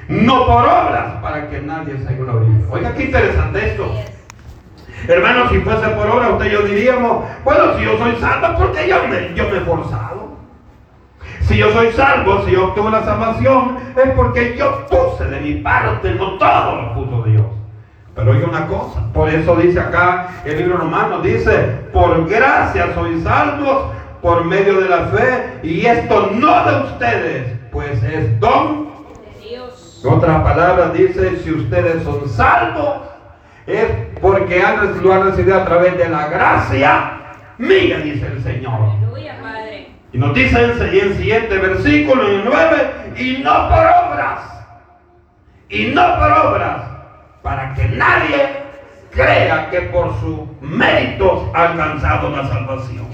No 0.08 0.46
por 0.46 0.64
obras 0.64 1.14
para 1.20 1.48
que 1.48 1.60
nadie 1.60 1.96
se 1.98 2.14
gloríe. 2.14 2.64
Oiga, 2.70 2.94
qué 2.94 3.04
interesante 3.04 3.70
esto. 3.70 3.90
Hermano, 5.08 5.48
si 5.50 5.58
fuese 5.60 5.88
por 5.88 6.06
obra, 6.06 6.30
usted 6.30 6.46
y 6.46 6.50
yo 6.50 6.62
diríamos, 6.62 7.24
bueno, 7.44 7.76
si 7.76 7.84
yo 7.84 7.98
soy 7.98 8.16
salvo, 8.20 8.58
porque 8.58 8.88
yo 8.88 8.96
me, 9.08 9.34
yo 9.34 9.48
me 9.48 9.58
he 9.58 9.60
forzado. 9.62 10.32
Si 11.40 11.56
yo 11.56 11.72
soy 11.72 11.90
salvo, 11.92 12.44
si 12.44 12.52
yo 12.52 12.66
obtuve 12.68 12.90
la 12.90 13.04
salvación, 13.04 13.78
es 13.96 14.10
porque 14.12 14.56
yo 14.56 14.86
puse 14.86 15.24
de 15.24 15.40
mi 15.40 15.54
parte, 15.56 16.14
no 16.14 16.38
todo 16.38 16.82
lo 16.82 16.94
puso 16.94 17.22
Dios. 17.24 17.46
Pero 18.14 18.30
oiga 18.30 18.46
una 18.46 18.66
cosa, 18.66 19.10
por 19.12 19.28
eso 19.28 19.56
dice 19.56 19.80
acá 19.80 20.28
el 20.44 20.58
libro 20.58 20.76
romano, 20.76 21.20
dice, 21.20 21.58
por 21.92 22.28
gracia 22.28 22.94
sois 22.94 23.22
salvos 23.22 23.86
por 24.22 24.44
medio 24.44 24.80
de 24.80 24.88
la 24.88 25.06
fe, 25.06 25.58
y 25.64 25.84
esto 25.84 26.30
no 26.32 26.64
de 26.64 26.84
ustedes, 26.84 27.58
pues 27.72 28.00
es 28.04 28.38
don 28.38 28.92
de 29.24 29.48
Dios. 29.48 30.00
Otras 30.04 30.42
palabras 30.42 30.94
dice, 30.94 31.38
si 31.42 31.52
ustedes 31.52 32.04
son 32.04 32.28
salvos, 32.28 33.02
es 33.66 33.90
porque 34.20 34.62
han, 34.62 35.02
lo 35.02 35.12
han 35.12 35.24
recibido 35.24 35.60
a 35.60 35.64
través 35.64 35.98
de 35.98 36.08
la 36.08 36.28
gracia 36.28 37.18
mía, 37.58 37.98
dice 37.98 38.26
el 38.28 38.42
Señor. 38.44 38.74
Aleluya, 38.96 39.38
Padre. 39.42 39.90
Y 40.12 40.18
nos 40.18 40.34
dice 40.34 40.62
en 40.62 40.70
el 40.70 41.16
siguiente 41.16 41.58
versículo, 41.58 42.28
en 42.28 42.40
el 42.40 42.44
9, 42.44 42.92
y 43.16 43.42
no 43.42 43.68
por 43.68 43.78
obras, 43.78 44.40
y 45.68 45.86
no 45.86 46.18
por 46.18 46.30
obras, 46.30 46.82
para 47.42 47.74
que 47.74 47.88
nadie 47.88 48.62
crea 49.10 49.68
que 49.70 49.80
por 49.82 50.14
sus 50.20 50.40
méritos 50.60 51.42
ha 51.54 51.70
alcanzado 51.70 52.30
la 52.30 52.46
salvación. 52.46 53.06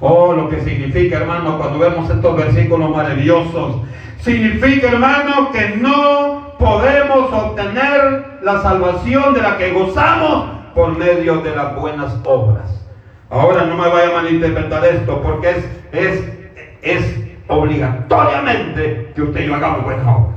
Oh, 0.00 0.32
lo 0.34 0.48
que 0.48 0.60
significa, 0.60 1.18
hermano, 1.18 1.58
cuando 1.58 1.78
vemos 1.78 2.10
estos 2.10 2.36
versículos 2.36 2.90
maravillosos. 2.90 3.76
Significa, 4.20 4.88
hermano, 4.88 5.50
que 5.52 5.76
no 5.76 6.54
podemos 6.58 7.32
obtener 7.32 8.38
la 8.42 8.62
salvación 8.62 9.34
de 9.34 9.42
la 9.42 9.56
que 9.56 9.72
gozamos 9.72 10.50
por 10.74 10.96
medio 10.98 11.38
de 11.38 11.56
las 11.56 11.74
buenas 11.76 12.14
obras. 12.24 12.86
Ahora 13.30 13.64
no 13.64 13.76
me 13.76 13.88
vaya 13.88 14.10
a 14.10 14.22
malinterpretar 14.22 14.84
esto, 14.84 15.22
porque 15.22 15.50
es, 15.50 15.64
es, 15.92 16.24
es 16.82 17.20
obligatoriamente 17.48 19.12
que 19.14 19.22
usted 19.22 19.44
y 19.44 19.46
yo 19.46 19.54
hagamos 19.54 19.84
buenas 19.84 20.06
obras. 20.06 20.35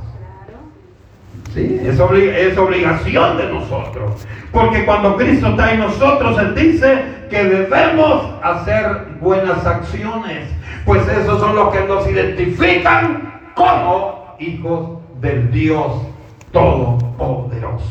¿Sí? 1.54 1.80
Es, 1.82 1.98
es 1.98 2.58
obligación 2.58 3.36
de 3.36 3.52
nosotros. 3.52 4.26
Porque 4.52 4.84
cuando 4.84 5.16
Cristo 5.16 5.48
está 5.48 5.72
en 5.72 5.80
nosotros, 5.80 6.38
Él 6.38 6.54
dice 6.54 7.02
que 7.28 7.44
debemos 7.44 8.34
hacer 8.42 9.08
buenas 9.20 9.66
acciones. 9.66 10.48
Pues 10.84 11.06
esos 11.08 11.40
son 11.40 11.54
los 11.56 11.72
que 11.74 11.84
nos 11.84 12.08
identifican 12.08 13.40
como 13.54 14.36
hijos 14.38 14.98
del 15.20 15.50
Dios 15.50 16.06
Todopoderoso. 16.52 17.84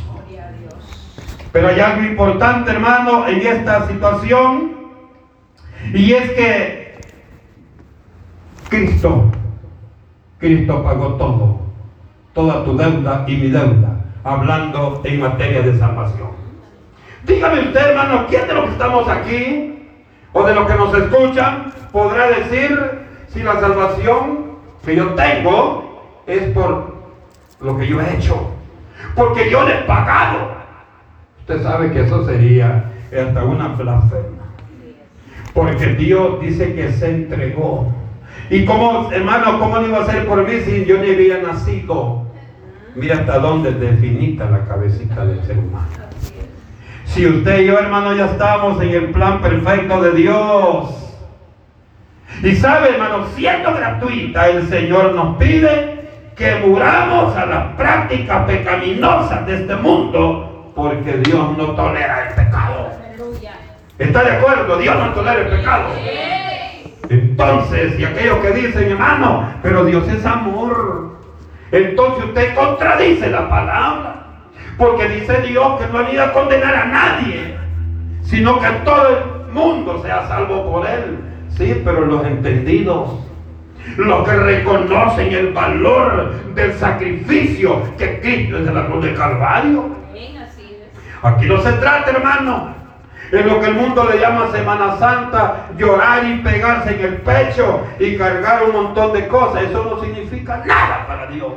Pero 1.52 1.68
hay 1.70 1.80
algo 1.80 2.04
importante, 2.04 2.72
hermano, 2.72 3.28
en 3.28 3.42
esta 3.42 3.88
situación. 3.88 4.72
Y 5.94 6.14
es 6.14 6.32
que 6.32 7.00
Cristo, 8.70 9.32
Cristo 10.38 10.84
pagó 10.84 11.16
todo 11.16 11.69
toda 12.40 12.64
tu 12.64 12.78
deuda 12.78 13.26
y 13.28 13.36
mi 13.36 13.50
deuda, 13.50 13.98
hablando 14.24 15.02
en 15.04 15.20
materia 15.20 15.62
de 15.62 15.78
salvación. 15.78 16.30
Dígame 17.26 17.60
usted, 17.68 17.90
hermano, 17.90 18.28
¿quién 18.30 18.48
de 18.48 18.54
los 18.54 18.64
que 18.64 18.72
estamos 18.72 19.10
aquí 19.10 19.90
o 20.32 20.44
de 20.44 20.56
los 20.56 20.66
que 20.66 20.76
nos 20.76 20.94
escuchan 20.96 21.74
podrá 21.92 22.28
decir 22.28 22.80
si 23.28 23.44
la 23.44 23.60
salvación 23.60 24.56
que 24.86 24.96
yo 24.96 25.16
tengo 25.16 26.02
es 26.28 26.44
por 26.54 26.96
lo 27.60 27.78
que 27.78 27.88
yo 27.88 28.00
he 28.00 28.16
hecho? 28.16 28.52
Porque 29.16 29.52
yo 29.52 29.66
le 29.66 29.80
he 29.80 29.82
pagado. 29.82 30.52
Usted 31.42 31.62
sabe 31.62 31.92
que 31.92 32.04
eso 32.04 32.26
sería 32.26 32.90
hasta 33.12 33.44
una 33.44 33.68
blasfema. 33.68 34.46
Porque 35.54 35.88
Dios 35.88 36.40
dice 36.40 36.74
que 36.74 36.90
se 36.94 37.10
entregó 37.10 37.92
y 38.50 38.66
como, 38.66 39.12
hermano, 39.12 39.60
¿cómo 39.60 39.78
no 39.78 39.88
iba 39.88 40.00
a 40.00 40.06
ser 40.06 40.26
por 40.26 40.48
mí 40.48 40.62
si 40.62 40.86
yo 40.86 41.00
ni 41.00 41.12
había 41.12 41.40
nacido? 41.40 42.29
Mira 43.00 43.16
hasta 43.16 43.40
dónde 43.40 43.70
es 43.70 43.80
definita 43.80 44.50
la 44.50 44.66
cabecita 44.66 45.26
del 45.26 45.42
ser 45.46 45.58
humano. 45.58 45.88
Si 47.06 47.26
usted 47.26 47.62
y 47.62 47.68
yo, 47.68 47.80
hermano, 47.80 48.14
ya 48.14 48.26
estamos 48.26 48.82
en 48.82 48.90
el 48.90 49.12
plan 49.12 49.42
perfecto 49.42 50.02
de 50.02 50.12
Dios. 50.12 51.16
Y 52.44 52.56
sabe, 52.56 52.90
hermano, 52.90 53.26
siendo 53.36 53.74
gratuita, 53.74 54.50
el 54.50 54.68
Señor 54.68 55.16
nos 55.16 55.38
pide 55.38 56.10
que 56.36 56.56
muramos 56.66 57.36
a 57.38 57.46
las 57.46 57.74
prácticas 57.76 58.46
pecaminosas 58.46 59.46
de 59.48 59.62
este 59.62 59.76
mundo, 59.78 60.72
porque 60.76 61.18
Dios 61.20 61.58
no 61.58 61.72
tolera 61.72 62.30
el 62.30 62.36
pecado. 62.36 62.90
¿Está 63.98 64.24
de 64.24 64.32
acuerdo? 64.32 64.78
Dios 64.78 64.96
no 64.98 65.14
tolera 65.14 65.42
el 65.42 65.48
pecado. 65.48 65.90
Entonces, 67.10 67.98
y 67.98 68.04
aquellos 68.04 68.40
que 68.40 68.52
dicen, 68.52 68.92
hermano, 68.92 69.54
pero 69.64 69.86
Dios 69.86 70.06
es 70.10 70.26
amor. 70.26 71.09
Entonces 71.72 72.26
usted 72.26 72.56
contradice 72.56 73.30
la 73.30 73.50
palabra. 73.50 74.16
Porque 74.78 75.10
dice 75.10 75.42
Dios 75.42 75.80
que 75.80 75.88
no 75.88 76.00
ha 76.00 76.04
venido 76.04 76.24
a 76.24 76.32
condenar 76.32 76.76
a 76.76 76.86
nadie, 76.86 77.58
sino 78.24 78.60
que 78.60 78.68
todo 78.86 79.10
el 79.10 79.54
mundo 79.54 80.02
sea 80.02 80.28
salvo 80.28 80.72
por 80.72 80.88
él. 80.88 81.20
Sí, 81.50 81.82
pero 81.84 82.06
los 82.06 82.26
entendidos, 82.26 83.20
los 83.98 84.28
que 84.28 84.36
reconocen 84.36 85.34
el 85.34 85.52
valor 85.52 86.34
del 86.56 86.74
sacrificio 86.74 87.84
que 87.98 88.22
Cristo 88.22 88.60
es 88.60 88.68
el 88.68 88.74
la 88.76 88.86
cruz 88.86 89.04
de 89.04 89.14
Calvario, 89.14 90.00
Aquí 91.22 91.48
no 91.48 91.58
se 91.62 91.74
trata, 91.74 92.12
hermano, 92.12 92.76
en 93.32 93.48
lo 93.48 93.60
que 93.60 93.68
el 93.68 93.76
mundo 93.76 94.08
le 94.10 94.20
llama 94.20 94.52
Semana 94.52 94.98
Santa, 94.98 95.68
llorar 95.78 96.26
y 96.26 96.38
pegarse 96.40 96.96
en 96.96 97.02
el 97.02 97.18
pecho 97.18 97.84
y 98.00 98.18
cargar 98.18 98.64
un 98.64 98.74
montón 98.74 99.14
de 99.14 99.28
cosas. 99.28 99.64
Eso 99.64 99.84
no 99.84 100.02
significa 100.02 100.64
nada 100.66 101.06
para 101.08 101.28
Dios. 101.28 101.52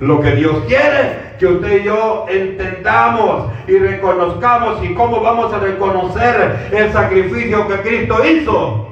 Lo 0.00 0.20
que 0.20 0.32
Dios 0.32 0.56
quiere 0.68 1.34
que 1.38 1.46
usted 1.46 1.80
y 1.80 1.84
yo 1.84 2.26
entendamos 2.28 3.50
y 3.66 3.78
reconozcamos 3.78 4.84
y 4.84 4.94
cómo 4.94 5.20
vamos 5.20 5.52
a 5.52 5.58
reconocer 5.58 6.68
el 6.72 6.92
sacrificio 6.92 7.66
que 7.66 7.80
Cristo 7.80 8.24
hizo. 8.24 8.84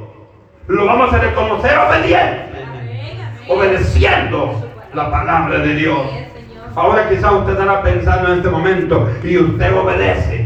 Lo 0.66 0.85
vamos 0.85 1.12
a 1.12 1.19
reconocer 1.19 1.78
obediente, 1.78 2.64
obedeciendo 3.49 4.69
la 4.95 5.11
palabra 5.11 5.59
de 5.59 5.75
Dios. 5.75 6.00
Ahora 6.75 7.09
quizás 7.09 7.33
usted 7.33 7.52
estará 7.52 7.83
pensando 7.83 8.33
en 8.33 8.38
este 8.38 8.50
momento 8.50 9.09
y 9.23 9.38
usted 9.38 9.76
obedece. 9.76 10.46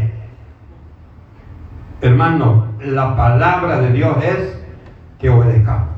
Hermano, 2.02 2.68
la 2.80 3.16
palabra 3.16 3.80
de 3.80 3.92
Dios 3.92 4.16
es 4.22 4.58
que 5.18 5.28
obedezcamos. 5.28 5.88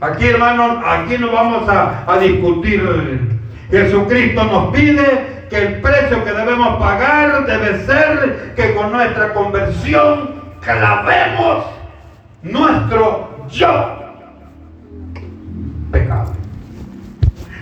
Aquí, 0.00 0.28
hermano, 0.28 0.80
aquí 0.84 1.18
no 1.18 1.30
vamos 1.30 1.68
a, 1.68 2.04
a 2.10 2.18
discutir 2.18 3.38
Jesucristo 3.70 4.44
nos 4.44 4.74
pide 4.74 5.46
que 5.48 5.58
el 5.58 5.80
precio 5.80 6.24
que 6.24 6.32
debemos 6.32 6.78
pagar 6.80 7.46
debe 7.46 7.84
ser 7.84 8.52
que 8.56 8.74
con 8.74 8.92
nuestra 8.92 9.32
conversión 9.32 10.42
clavemos 10.60 11.66
nuestro 12.42 13.46
yo 13.48 13.96
pecado. 15.92 16.32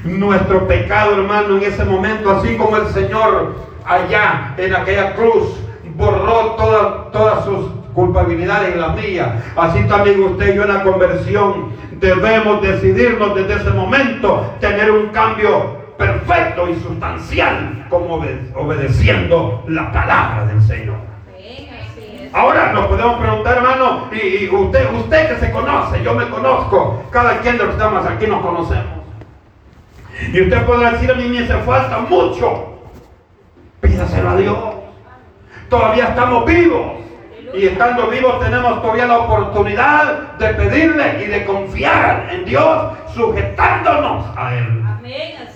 Nuestro 0.05 0.67
pecado, 0.67 1.17
hermano, 1.17 1.57
en 1.59 1.65
ese 1.65 1.85
momento, 1.85 2.31
así 2.31 2.57
como 2.57 2.77
el 2.77 2.87
Señor 2.89 3.57
allá 3.85 4.55
en 4.57 4.75
aquella 4.75 5.15
cruz 5.15 5.59
borró 5.99 6.55
todas 7.13 7.45
sus 7.45 7.67
culpabilidades 7.93 8.77
y 8.77 8.79
las 8.79 8.97
mías, 8.97 9.29
así 9.57 9.83
también 9.89 10.23
usted 10.23 10.55
y 10.55 10.57
yo 10.57 10.63
en 10.63 10.73
la 10.73 10.85
conversión 10.85 11.73
debemos 11.99 12.63
decidirnos 12.63 13.35
desde 13.35 13.55
ese 13.55 13.71
momento 13.71 14.55
tener 14.61 14.93
un 14.93 15.09
cambio 15.09 15.77
perfecto 15.99 16.69
y 16.69 16.77
sustancial 16.77 17.87
como 17.91 18.25
obedeciendo 18.55 19.65
la 19.67 19.91
palabra 19.91 20.47
del 20.47 20.63
Señor. 20.63 20.97
Ahora 22.33 22.73
nos 22.73 22.87
podemos 22.87 23.19
preguntar, 23.19 23.57
hermano, 23.57 24.09
y, 24.13 24.49
usted, 24.49 24.95
usted 24.95 25.29
que 25.31 25.47
se 25.47 25.51
conoce, 25.51 26.05
yo 26.05 26.15
me 26.15 26.29
conozco, 26.29 27.03
cada 27.11 27.39
quien 27.41 27.59
de 27.59 27.65
los 27.65 27.75
que 27.75 27.83
estamos 27.83 28.07
aquí 28.07 28.27
nos 28.29 28.43
conocemos. 28.43 28.99
Y 30.33 30.43
usted 30.43 30.65
podrá 30.65 30.93
decir, 30.93 31.11
a 31.11 31.15
mí 31.15 31.25
me 31.29 31.41
hace 31.41 31.57
falta 31.59 31.99
mucho. 31.99 32.75
Pídaselo 33.81 34.31
a 34.31 34.37
Dios. 34.37 34.78
Todavía 35.69 36.05
estamos 36.09 36.47
vivos. 36.47 36.99
Y 37.55 37.67
estando 37.67 38.09
vivos 38.09 38.41
tenemos 38.41 38.83
todavía 38.83 39.07
la 39.07 39.19
oportunidad 39.19 40.37
de 40.39 40.49
pedirle 40.49 41.25
y 41.25 41.27
de 41.29 41.45
confiar 41.45 42.29
en 42.31 42.45
Dios, 42.45 42.93
sujetándonos 43.15 44.27
a 44.37 44.55
Él. 44.55 44.85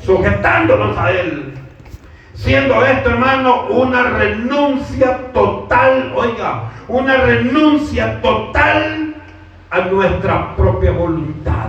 Sujetándonos 0.03 0.97
a 0.97 1.11
Él. 1.13 1.55
Siendo 2.35 2.85
esto, 2.85 3.11
hermano, 3.11 3.67
una 3.69 4.03
renuncia 4.05 5.33
total, 5.33 6.13
oiga, 6.17 6.65
una 6.89 7.19
renuncia 7.19 8.21
total 8.21 9.15
a 9.71 9.81
nuestra 9.81 10.57
propia 10.57 10.93
voluntad. 10.93 11.69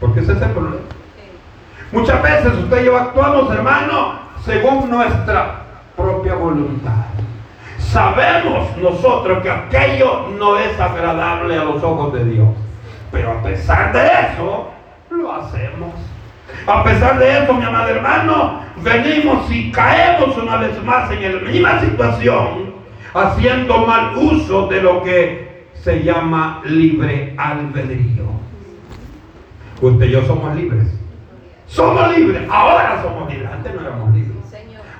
Porque 0.00 0.20
ese 0.20 0.32
es 0.32 0.42
el 0.42 0.50
problema. 0.50 0.76
Muchas 1.92 2.22
veces 2.22 2.52
usted 2.54 2.82
y 2.82 2.86
yo 2.86 2.96
actuamos, 2.96 3.50
hermano, 3.54 4.18
según 4.44 4.90
nuestra 4.90 5.62
propia 5.94 6.34
voluntad. 6.34 7.04
Sabemos 7.96 8.76
nosotros 8.76 9.42
que 9.42 9.48
aquello 9.48 10.28
no 10.38 10.58
es 10.58 10.78
agradable 10.78 11.56
a 11.56 11.64
los 11.64 11.82
ojos 11.82 12.12
de 12.12 12.26
Dios. 12.26 12.48
Pero 13.10 13.32
a 13.32 13.42
pesar 13.42 13.90
de 13.94 14.06
eso, 14.06 14.68
lo 15.08 15.32
hacemos. 15.32 15.94
A 16.66 16.84
pesar 16.84 17.18
de 17.18 17.42
eso, 17.42 17.54
mi 17.54 17.64
amado 17.64 17.88
hermano, 17.88 18.60
venimos 18.82 19.50
y 19.50 19.72
caemos 19.72 20.36
una 20.36 20.58
vez 20.58 20.84
más 20.84 21.10
en 21.10 21.36
la 21.36 21.50
misma 21.50 21.80
situación, 21.80 22.74
haciendo 23.14 23.86
mal 23.86 24.14
uso 24.14 24.66
de 24.66 24.82
lo 24.82 25.02
que 25.02 25.64
se 25.82 26.04
llama 26.04 26.60
libre 26.66 27.32
albedrío. 27.38 28.26
Usted 29.80 30.04
y 30.04 30.10
yo 30.10 30.22
somos 30.26 30.54
libres. 30.54 30.86
Somos 31.66 32.14
libres. 32.14 32.42
Ahora 32.50 33.00
somos 33.02 33.32
libres. 33.32 33.50
Antes 33.50 33.74
no 33.74 33.80
éramos 33.80 34.14
libres. 34.14 34.35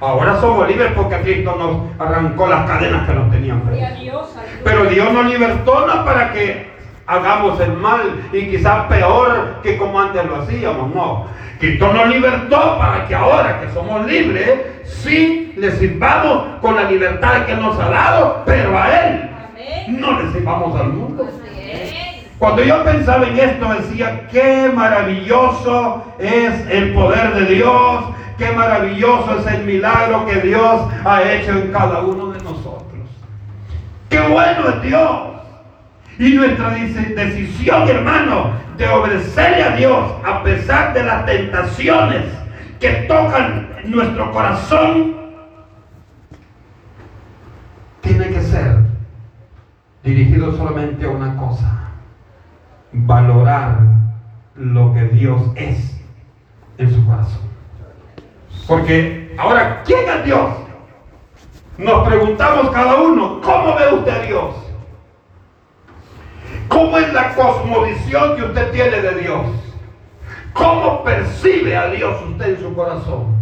Ahora 0.01 0.39
somos 0.41 0.69
libres 0.69 0.93
porque 0.95 1.17
Cristo 1.21 1.57
nos 1.59 2.01
arrancó 2.09 2.47
las 2.49 2.67
cadenas 2.69 3.09
que 3.09 3.15
nos 3.15 3.31
tenían 3.31 3.63
Pero 4.63 4.85
Dios 4.87 5.13
nos 5.13 5.27
libertó 5.27 5.87
no 5.87 6.05
para 6.05 6.33
que 6.33 6.77
hagamos 7.07 7.59
el 7.61 7.73
mal 7.75 8.29
y 8.33 8.49
quizás 8.49 8.87
peor 8.87 9.61
que 9.63 9.79
como 9.79 10.01
antes 10.01 10.25
lo 10.27 10.43
hacíamos, 10.43 10.95
no. 10.95 11.27
Cristo 11.59 11.93
nos 11.93 12.09
libertó 12.09 12.77
para 12.79 13.07
que 13.07 13.15
ahora 13.15 13.61
que 13.61 13.73
somos 13.73 14.07
libres, 14.07 14.61
sí 14.85 15.55
le 15.57 15.71
sirvamos 15.73 16.61
con 16.61 16.77
la 16.77 16.91
libertad 16.91 17.47
que 17.47 17.55
nos 17.55 17.79
ha 17.79 17.89
dado, 17.89 18.43
pero 18.45 18.79
a 18.79 18.89
Él 18.89 19.31
no 19.89 20.21
le 20.21 20.33
sirvamos 20.33 20.79
al 20.79 20.89
mundo. 20.89 21.27
Cuando 22.39 22.63
yo 22.63 22.85
pensaba 22.85 23.27
en 23.27 23.39
esto 23.39 23.67
decía, 23.73 24.29
qué 24.31 24.71
maravilloso 24.75 26.05
es 26.19 26.67
el 26.71 26.93
poder 26.93 27.33
de 27.35 27.55
Dios, 27.55 28.05
qué 28.39 28.53
maravilloso 28.53 29.39
es 29.39 29.47
el 29.47 29.65
milagro 29.65 30.27
que 30.27 30.41
Dios 30.41 30.89
ha 31.05 31.23
hecho 31.23 31.53
en 31.53 31.73
cada 31.73 32.01
uno 32.01 32.33
de 32.33 32.43
nosotros. 32.43 32.87
Qué 34.09 34.21
bueno 34.21 34.69
es 34.69 34.83
Dios. 34.83 35.21
Y 36.19 36.35
nuestra 36.35 36.71
decisión, 36.71 37.89
hermano, 37.89 38.53
de 38.79 38.89
obedecerle 38.89 39.63
a 39.63 39.77
Dios 39.77 40.13
a 40.25 40.43
pesar 40.43 40.95
de 40.95 41.05
las 41.05 41.27
tentaciones 41.27 42.25
que 42.81 42.91
tocan 43.09 43.69
nuestro 43.85 44.33
corazón, 44.33 45.17
tiene 48.01 48.29
que 48.29 48.43
ser 48.43 48.79
dirigido 50.03 50.57
solamente 50.57 51.05
a 51.05 51.11
una 51.11 51.37
cosa 51.37 51.91
valorar 52.93 53.81
lo 54.55 54.95
que 54.95 55.05
Dios 55.05 55.43
es 55.57 56.01
en 56.79 56.95
su 56.95 57.05
corazón. 57.05 57.46
Porque 58.67 59.35
ahora, 59.39 59.83
¿quién 59.85 60.09
es 60.09 60.25
Dios? 60.25 60.51
Nos 61.79 62.09
preguntamos 62.09 62.71
cada 62.71 62.97
uno, 62.97 63.41
¿cómo 63.43 63.77
ve 63.77 63.95
usted 63.95 64.13
a 64.13 64.27
Dios? 64.27 64.55
¿Cómo 66.69 66.99
es 66.99 67.13
la 67.13 67.35
cosmovisión 67.35 68.37
que 68.37 68.43
usted 68.43 68.71
tiene 68.73 69.01
de 69.01 69.15
Dios? 69.21 69.47
¿Cómo 70.53 71.05
percibe 71.05 71.77
a 71.77 71.89
Dios 71.89 72.17
usted 72.29 72.49
en 72.49 72.61
su 72.61 72.75
corazón? 72.75 73.37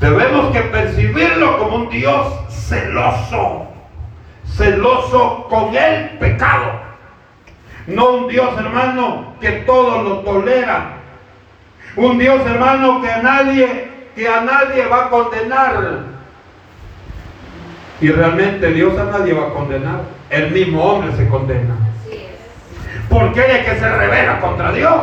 Debemos 0.00 0.50
que 0.52 0.60
percibirlo 0.62 1.58
como 1.58 1.76
un 1.76 1.88
Dios 1.88 2.26
celoso, 2.50 3.66
celoso 4.46 5.46
con 5.48 5.74
el 5.74 6.18
pecado. 6.18 6.80
No 7.86 8.10
un 8.10 8.28
Dios, 8.28 8.58
hermano, 8.58 9.34
que 9.40 9.50
todo 9.66 10.02
lo 10.02 10.18
tolera. 10.20 10.95
Un 11.96 12.18
Dios, 12.18 12.46
hermano, 12.46 13.00
que 13.00 13.10
a 13.10 13.22
nadie, 13.22 13.88
que 14.14 14.28
a 14.28 14.42
nadie 14.42 14.86
va 14.86 15.06
a 15.06 15.08
condenar. 15.08 16.00
Y 18.02 18.10
realmente 18.10 18.70
Dios 18.72 18.98
a 18.98 19.04
nadie 19.04 19.32
va 19.32 19.46
a 19.46 19.54
condenar. 19.54 20.00
El 20.28 20.50
mismo 20.50 20.82
hombre 20.84 21.16
se 21.16 21.26
condena. 21.28 21.74
Porque 23.08 23.40
él 23.40 23.50
es 23.50 23.64
que 23.66 23.78
se 23.78 23.88
revela 23.88 24.40
contra 24.40 24.72
Dios. 24.72 24.94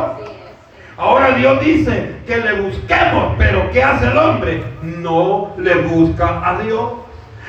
Ahora 0.96 1.32
Dios 1.32 1.60
dice 1.60 2.14
que 2.24 2.36
le 2.36 2.60
busquemos, 2.60 3.34
pero 3.36 3.68
¿qué 3.72 3.82
hace 3.82 4.06
el 4.06 4.16
hombre? 4.16 4.62
No 4.82 5.52
le 5.58 5.74
busca 5.74 6.48
a 6.48 6.60
Dios. 6.60 6.92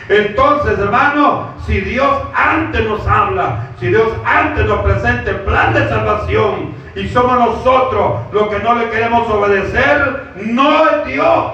Entonces, 0.10 0.79
hermano, 0.79 1.49
si 1.67 1.81
Dios 1.81 2.19
antes 2.34 2.84
nos 2.86 3.05
habla, 3.05 3.67
si 3.79 3.88
Dios 3.88 4.12
antes 4.25 4.65
nos 4.65 4.79
presenta 4.79 5.29
el 5.29 5.41
plan 5.41 5.73
de 5.73 5.88
salvación 5.88 6.73
y 6.95 7.08
somos 7.10 7.38
nosotros 7.38 8.21
los 8.31 8.47
que 8.47 8.60
no 8.60 8.75
le 8.75 8.89
queremos 8.89 9.29
obedecer, 9.29 10.31
no 10.38 10.89
es 10.89 11.05
Dios. 11.08 11.51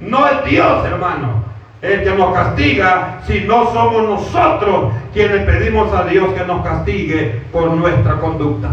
No 0.00 0.26
es 0.26 0.44
Dios, 0.44 0.84
hermano. 0.84 1.44
El 1.82 2.02
que 2.02 2.10
nos 2.10 2.34
castiga 2.34 3.20
si 3.26 3.40
no 3.42 3.72
somos 3.72 4.08
nosotros 4.08 4.92
quienes 5.12 5.42
pedimos 5.44 5.92
a 5.94 6.04
Dios 6.04 6.32
que 6.34 6.44
nos 6.44 6.62
castigue 6.62 7.42
por 7.52 7.70
nuestra 7.70 8.18
conducta, 8.20 8.68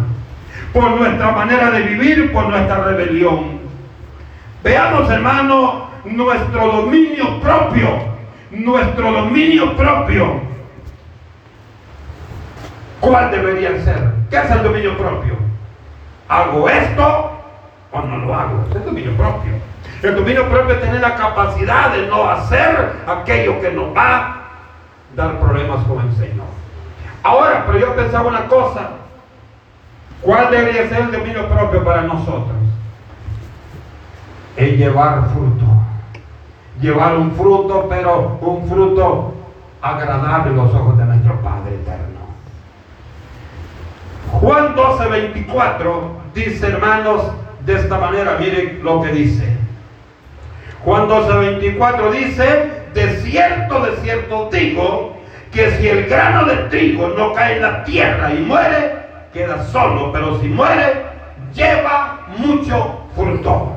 por 0.73 0.91
nuestra 0.91 1.31
manera 1.31 1.71
de 1.71 1.81
vivir, 1.81 2.33
por 2.33 2.49
nuestra 2.49 2.83
rebelión. 2.83 3.59
Veamos, 4.63 5.09
hermano, 5.09 5.87
nuestro 6.05 6.67
dominio 6.67 7.39
propio 7.39 8.17
nuestro 8.51 9.11
dominio 9.11 9.75
propio. 9.75 10.41
¿Cuál 12.99 13.31
debería 13.31 13.69
ser? 13.83 14.11
¿Qué 14.29 14.37
es 14.37 14.51
el 14.51 14.63
dominio 14.63 14.97
propio? 14.97 15.46
¿Hago 16.29 16.67
esto 16.69 17.31
o 17.91 18.01
no 18.01 18.17
lo 18.17 18.35
hago. 18.35 18.65
es 18.69 18.75
el 18.75 18.85
dominio 18.85 19.15
propio. 19.15 19.53
El 20.03 20.15
dominio 20.15 20.47
propio 20.49 20.75
es 20.75 20.81
tener 20.81 21.01
la 21.01 21.15
capacidad 21.15 21.91
de 21.91 22.07
no 22.07 22.29
hacer 22.29 22.97
aquello 23.07 23.59
que 23.61 23.71
nos 23.71 23.95
va 23.95 24.17
a 24.17 24.37
dar 25.15 25.39
problemas 25.39 25.83
con 25.85 26.05
el 26.05 26.15
Señor. 26.15 26.45
Ahora, 27.23 27.63
pero 27.65 27.79
yo 27.79 27.95
pensaba 27.95 28.29
una 28.29 28.45
cosa. 28.47 28.89
¿Cuál 30.21 30.51
debería 30.51 30.89
ser 30.89 31.01
el 31.01 31.11
dominio 31.11 31.47
propio 31.47 31.83
para 31.83 32.01
nosotros? 32.03 32.57
Es 34.55 34.77
llevar 34.77 35.29
fruto. 35.33 35.65
Llevar 36.81 37.15
un 37.15 37.31
fruto, 37.31 37.87
pero 37.89 38.37
un 38.41 38.67
fruto 38.67 39.33
agradable 39.81 40.51
en 40.51 40.57
los 40.57 40.73
ojos 40.73 40.97
de 40.97 41.05
nuestro 41.05 41.41
Padre 41.41 41.75
eterno. 41.75 42.19
Juan 44.31 44.75
12, 44.75 45.07
24 45.07 46.11
dice, 46.33 46.67
hermanos, 46.67 47.23
de 47.65 47.75
esta 47.75 47.97
manera, 47.97 48.37
miren 48.39 48.81
lo 48.83 49.01
que 49.01 49.09
dice. 49.09 49.57
Juan 50.83 51.07
12, 51.07 51.37
24 51.37 52.11
dice, 52.11 52.71
de 52.93 53.07
cierto, 53.21 53.81
de 53.81 53.97
cierto 53.97 54.49
digo, 54.51 55.17
que 55.51 55.71
si 55.71 55.87
el 55.87 56.05
grano 56.05 56.45
de 56.45 56.55
trigo 56.69 57.09
no 57.09 57.33
cae 57.33 57.57
en 57.57 57.61
la 57.61 57.83
tierra 57.83 58.33
y 58.33 58.39
muere, 58.39 58.95
queda 59.33 59.63
solo, 59.65 60.11
pero 60.11 60.39
si 60.39 60.47
muere, 60.47 61.03
lleva 61.53 62.27
mucho 62.37 63.05
fruto. 63.15 63.73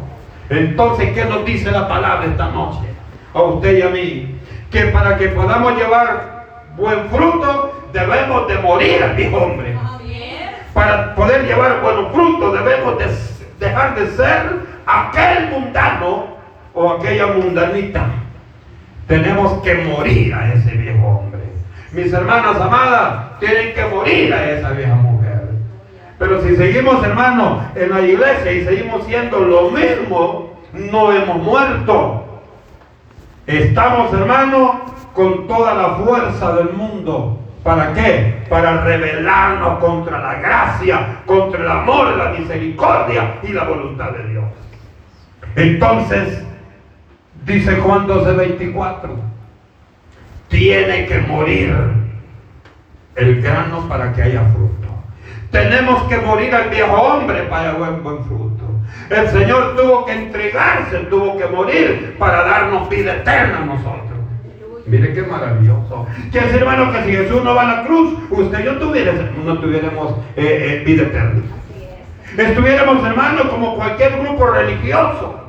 Entonces, 0.49 1.13
¿qué 1.13 1.25
nos 1.25 1.45
dice 1.45 1.71
la 1.71 1.89
palabra 1.89 2.27
esta 2.27 2.49
noche? 2.49 2.81
A 3.35 3.43
usted 3.43 3.79
y 3.79 3.83
a 3.83 3.89
mí. 3.89 4.41
Que 4.71 4.87
para 4.87 5.17
que 5.17 5.29
podamos 5.29 5.77
llevar 5.77 6.67
buen 6.77 7.09
fruto, 7.09 7.89
debemos 7.93 8.47
de 8.49 8.55
morir 8.59 9.15
viejo 9.17 9.37
hombre. 9.37 9.77
Para 10.75 11.15
poder 11.15 11.47
llevar 11.47 11.81
buen 11.81 12.13
fruto, 12.13 12.53
debemos 12.53 12.99
de 12.99 13.07
dejar 13.59 13.95
de 13.95 14.07
ser 14.13 14.61
aquel 14.87 15.51
mundano 15.51 16.27
o 16.75 16.91
aquella 16.91 17.27
mundanita. 17.29 18.07
Tenemos 19.07 19.63
que 19.63 19.75
morir 19.75 20.33
a 20.35 20.53
ese 20.55 20.71
viejo 20.73 21.07
hombre. 21.07 21.41
Mis 21.93 22.13
hermanas 22.13 22.61
amadas 22.61 23.39
tienen 23.41 23.75
que 23.75 23.85
morir 23.87 24.33
a 24.33 24.51
esa 24.51 24.71
vieja 24.71 24.95
mujer. 24.95 25.51
Pero 26.19 26.43
si 26.43 26.55
seguimos, 26.55 27.03
hermanos, 27.05 27.63
en 27.75 27.91
la 27.91 28.01
iglesia 28.03 28.53
y 28.53 28.65
seguimos 28.65 29.05
siendo 29.07 29.41
lo 29.41 29.71
mismo, 29.71 30.61
no 30.73 31.13
hemos 31.13 31.39
muerto. 31.39 32.43
Estamos, 33.47 34.13
hermanos, 34.13 34.77
con 35.15 35.49
toda 35.49 35.75
la 35.75 35.95
fuerza 35.95 36.53
del 36.57 36.71
mundo. 36.71 37.39
¿Para 37.62 37.92
qué? 37.92 38.42
Para 38.49 38.83
rebelarnos 38.85 39.79
contra 39.79 40.18
la 40.18 40.35
gracia, 40.35 41.18
contra 41.27 41.61
el 41.61 41.70
amor, 41.70 42.16
la 42.16 42.31
misericordia 42.31 43.38
y 43.42 43.49
la 43.49 43.64
voluntad 43.64 44.12
de 44.12 44.29
Dios. 44.29 44.44
Entonces, 45.57 46.42
dice 47.44 47.77
Juan 47.77 48.07
12, 48.07 48.33
24, 48.33 49.14
tiene 50.49 51.07
que 51.07 51.18
morir 51.18 51.77
el 53.16 53.42
grano 53.42 53.87
para 53.88 54.12
que 54.12 54.23
haya 54.23 54.42
fruto. 54.53 54.88
Tenemos 55.51 56.03
que 56.05 56.16
morir 56.18 56.55
al 56.55 56.70
viejo 56.70 56.94
hombre 56.94 57.42
para 57.44 57.73
buen, 57.73 58.03
buen 58.03 58.25
fruto. 58.25 58.64
El 59.11 59.29
Señor 59.29 59.77
tuvo 59.77 60.07
que 60.07 60.12
entregarse, 60.12 60.99
tuvo 61.11 61.37
que 61.37 61.46
morir 61.46 62.16
para 62.18 62.44
darnos 62.44 62.88
vida 62.88 63.16
eterna 63.16 63.59
a 63.59 63.64
nosotros. 63.66 64.00
Mire 64.87 65.12
qué 65.12 65.23
maravilloso. 65.23 66.07
Quiere 66.31 66.47
decir, 66.47 66.62
hermano, 66.62 66.93
que 66.93 67.03
si 67.05 67.12
Jesús 67.12 67.45
no 67.45 67.55
va 67.55 67.62
a 67.62 67.77
la 67.77 67.87
cruz, 67.87 68.14
usted 68.31 68.61
y 68.61 68.64
yo 68.64 68.73
no 68.75 69.59
tuviéramos 69.59 70.14
eh, 70.37 70.83
eh, 70.83 70.83
vida 70.85 71.03
eterna. 71.03 71.43
Estuviéramos, 72.37 73.05
hermanos, 73.05 73.43
como 73.51 73.77
cualquier 73.77 74.19
grupo 74.21 74.47
religioso. 74.47 75.40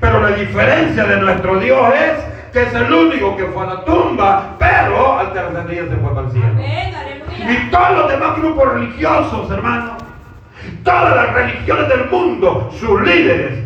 Pero 0.00 0.20
la 0.20 0.36
diferencia 0.36 1.04
de 1.04 1.20
nuestro 1.20 1.58
Dios 1.58 1.94
es 1.94 2.24
que 2.52 2.62
es 2.62 2.74
el 2.74 2.92
único 2.92 3.36
que 3.36 3.44
fue 3.46 3.62
a 3.62 3.66
la 3.66 3.84
tumba, 3.84 4.56
pero 4.58 5.18
al 5.18 5.32
tercer 5.32 5.68
día 5.68 5.82
se 5.88 5.96
fue 5.96 6.14
para 6.14 6.26
el 6.26 6.32
cielo. 6.32 7.50
y 7.50 7.70
todos 7.70 7.90
los 7.92 8.10
demás 8.10 8.38
grupos 8.38 8.72
religiosos, 8.72 9.50
hermanos, 9.50 10.02
todas 10.82 11.16
las 11.16 11.34
religiones 11.34 11.88
del 11.88 12.06
mundo, 12.10 12.70
sus 12.78 13.02
líderes, 13.02 13.58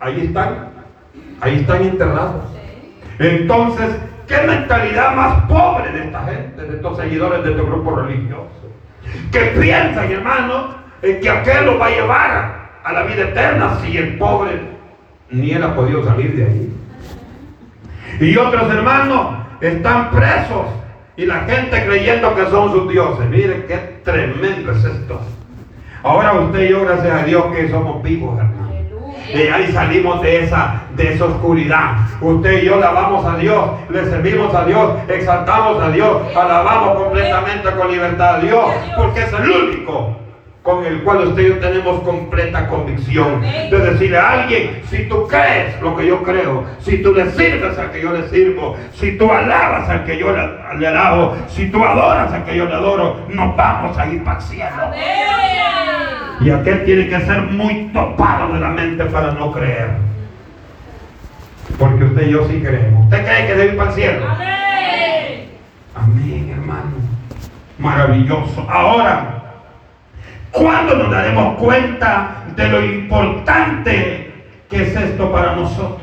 ahí 0.00 0.26
están, 0.26 0.70
ahí 1.40 1.60
están 1.60 1.82
enterrados. 1.82 2.42
Entonces, 3.18 3.90
¿qué 4.26 4.46
mentalidad 4.46 5.14
más 5.14 5.44
pobre 5.44 5.92
de 5.92 6.04
esta 6.04 6.24
gente, 6.24 6.62
de 6.62 6.76
estos 6.76 6.96
seguidores 6.96 7.44
de 7.44 7.50
este 7.50 7.62
grupo 7.62 7.96
religioso? 7.96 8.48
Que 9.30 9.40
piensan, 9.60 10.10
hermano, 10.10 10.74
que 11.00 11.28
aquel 11.28 11.66
lo 11.66 11.78
va 11.78 11.86
a 11.86 11.90
llevar 11.90 12.70
a 12.84 12.92
la 12.92 13.02
vida 13.02 13.22
eterna 13.22 13.78
si 13.82 13.96
el 13.96 14.16
pobre 14.18 14.60
ni 15.30 15.52
él 15.52 15.62
ha 15.62 15.74
podido 15.74 16.04
salir 16.04 16.36
de 16.36 16.44
ahí. 16.44 16.72
Y 18.20 18.36
otros 18.36 18.70
hermanos 18.70 19.38
están 19.60 20.10
presos 20.10 20.66
y 21.16 21.26
la 21.26 21.40
gente 21.40 21.84
creyendo 21.84 22.34
que 22.34 22.46
son 22.46 22.72
sus 22.72 22.88
dioses. 22.90 23.28
Miren 23.28 23.64
qué 23.66 24.00
tremendo 24.04 24.72
es 24.72 24.84
esto. 24.84 25.20
Ahora 26.02 26.32
usted 26.34 26.64
y 26.64 26.68
yo, 26.70 26.84
gracias 26.84 27.22
a 27.22 27.24
Dios, 27.24 27.44
que 27.54 27.68
somos 27.68 28.02
vivos, 28.02 28.38
hermano. 28.38 28.71
Y 29.32 29.48
ahí 29.48 29.72
salimos 29.72 30.20
de 30.22 30.44
esa, 30.44 30.82
de 30.94 31.14
esa 31.14 31.24
oscuridad. 31.24 31.96
Usted 32.20 32.62
y 32.62 32.66
yo 32.66 32.76
alabamos 32.76 33.24
a 33.24 33.36
Dios, 33.36 33.70
le 33.88 34.04
servimos 34.04 34.54
a 34.54 34.64
Dios, 34.64 34.94
exaltamos 35.08 35.82
a 35.82 35.90
Dios, 35.90 36.22
alabamos 36.36 37.02
completamente 37.02 37.70
con 37.72 37.90
libertad 37.90 38.36
a 38.36 38.38
Dios, 38.40 38.70
porque 38.96 39.20
es 39.20 39.32
el 39.32 39.50
único 39.50 40.22
con 40.62 40.84
el 40.84 41.02
cual 41.02 41.26
usted 41.26 41.42
y 41.42 41.48
yo 41.48 41.58
tenemos 41.58 42.02
completa 42.02 42.68
convicción 42.68 43.40
de 43.42 43.78
decirle 43.78 44.16
a 44.16 44.42
alguien, 44.42 44.82
si 44.88 45.08
tú 45.08 45.26
crees 45.26 45.80
lo 45.80 45.96
que 45.96 46.06
yo 46.06 46.22
creo, 46.22 46.64
si 46.78 47.02
tú 47.02 47.12
le 47.12 47.30
sirves 47.32 47.76
al 47.78 47.90
que 47.90 48.00
yo 48.00 48.12
le 48.12 48.28
sirvo, 48.28 48.76
si 48.94 49.18
tú 49.18 49.30
alabas 49.30 49.88
al 49.88 50.04
que 50.04 50.16
yo 50.18 50.32
le, 50.32 50.86
alabo, 50.86 51.36
si 51.48 51.68
tú 51.68 51.84
adoras 51.84 52.32
al 52.32 52.44
que 52.44 52.56
yo 52.56 52.66
le 52.66 52.74
adoro, 52.74 53.26
nos 53.28 53.56
vamos 53.56 53.98
a 53.98 54.06
ir 54.06 54.22
para. 54.22 54.38
Y 56.44 56.50
aquel 56.50 56.84
tiene 56.84 57.08
que 57.08 57.20
ser 57.20 57.42
muy 57.42 57.90
topado 57.92 58.54
de 58.54 58.60
la 58.60 58.70
mente 58.70 59.04
para 59.06 59.32
no 59.32 59.52
creer. 59.52 59.90
Porque 61.78 62.04
usted 62.04 62.26
y 62.26 62.30
yo 62.30 62.46
sí 62.48 62.60
creemos. 62.60 63.04
¿Usted 63.04 63.24
cree 63.24 63.46
que 63.46 63.54
debe 63.54 63.72
ir 63.72 63.76
para 63.76 63.90
el 63.90 63.94
cielo? 63.94 64.26
Amén. 64.28 65.48
Amén, 65.94 66.50
hermano. 66.50 66.92
Maravilloso. 67.78 68.66
Ahora, 68.68 69.42
¿Cuándo 70.52 70.94
nos 70.96 71.10
daremos 71.10 71.56
cuenta 71.56 72.44
de 72.54 72.68
lo 72.68 72.84
importante 72.84 74.34
que 74.68 74.82
es 74.82 74.94
esto 74.94 75.32
para 75.32 75.56
nosotros? 75.56 76.01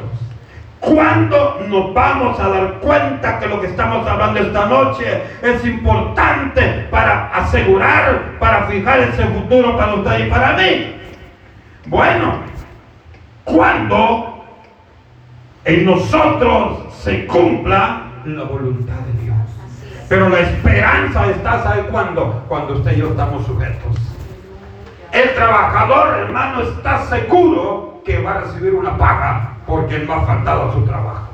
¿Cuándo 0.79 1.59
nos 1.67 1.93
vamos 1.93 2.39
a 2.39 2.47
dar 2.47 2.73
cuenta 2.79 3.39
que 3.39 3.47
lo 3.47 3.59
que 3.59 3.67
estamos 3.67 4.07
hablando 4.07 4.39
esta 4.39 4.65
noche 4.65 5.23
es 5.41 5.65
importante 5.65 6.87
para 6.89 7.27
asegurar, 7.35 8.37
para 8.39 8.63
fijar 8.63 8.99
ese 8.99 9.25
futuro 9.25 9.75
para 9.75 9.95
usted 9.95 10.25
y 10.25 10.29
para 10.29 10.53
mí? 10.53 10.95
Bueno, 11.87 12.35
cuando 13.43 14.45
en 15.65 15.85
nosotros 15.85 16.93
se 16.93 17.25
cumpla 17.25 18.03
la 18.25 18.43
voluntad 18.43 18.99
de 18.99 19.23
Dios. 19.23 19.37
Pero 20.07 20.29
la 20.29 20.39
esperanza 20.39 21.29
está, 21.29 21.61
¿sabe 21.63 21.83
cuándo? 21.83 22.45
Cuando 22.47 22.73
usted 22.75 22.95
y 22.95 22.99
yo 22.99 23.09
estamos 23.09 23.45
sujetos. 23.45 24.08
El 25.11 25.33
trabajador, 25.33 26.19
hermano, 26.19 26.61
está 26.61 27.05
seguro 27.05 28.01
que 28.05 28.21
va 28.21 28.31
a 28.33 28.41
recibir 28.41 28.73
una 28.73 28.97
paga 28.97 29.53
porque 29.65 29.99
no 29.99 30.13
ha 30.13 30.21
faltado 30.21 30.69
a 30.69 30.73
su 30.73 30.85
trabajo. 30.85 31.29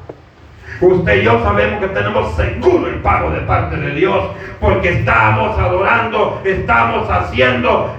Usted 0.82 1.22
y 1.22 1.24
yo 1.24 1.42
sabemos 1.42 1.80
que 1.80 1.88
tenemos 1.88 2.36
seguro 2.36 2.88
el 2.88 3.02
pago 3.02 3.30
de 3.32 3.42
parte 3.42 3.78
de 3.78 3.92
Dios 3.92 4.26
porque 4.60 5.00
estamos 5.00 5.58
adorando, 5.58 6.42
estamos 6.44 7.10
haciendo 7.10 7.94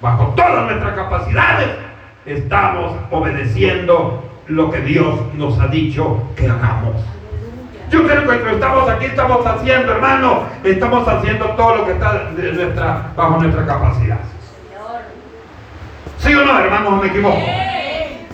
bajo 0.00 0.34
todas 0.36 0.66
nuestras 0.66 0.94
capacidades, 0.94 1.68
estamos 2.26 2.92
obedeciendo 3.10 4.24
lo 4.48 4.70
que 4.70 4.80
Dios 4.80 5.18
nos 5.34 5.58
ha 5.60 5.68
dicho 5.68 6.22
que 6.36 6.48
hagamos. 6.48 6.96
Yo 7.90 8.04
creo 8.06 8.26
que 8.26 8.50
estamos 8.52 8.88
aquí, 8.88 9.06
estamos 9.06 9.46
haciendo, 9.46 9.92
hermano, 9.92 10.42
estamos 10.64 11.06
haciendo 11.06 11.46
todo 11.50 11.76
lo 11.76 11.86
que 11.86 11.92
está 11.92 13.12
bajo 13.16 13.38
nuestra 13.38 13.66
capacidad. 13.66 14.18
¿Sí 16.24 16.34
o 16.34 16.42
no, 16.42 16.58
hermanos? 16.58 17.02
me 17.02 17.08
equivoco? 17.08 17.44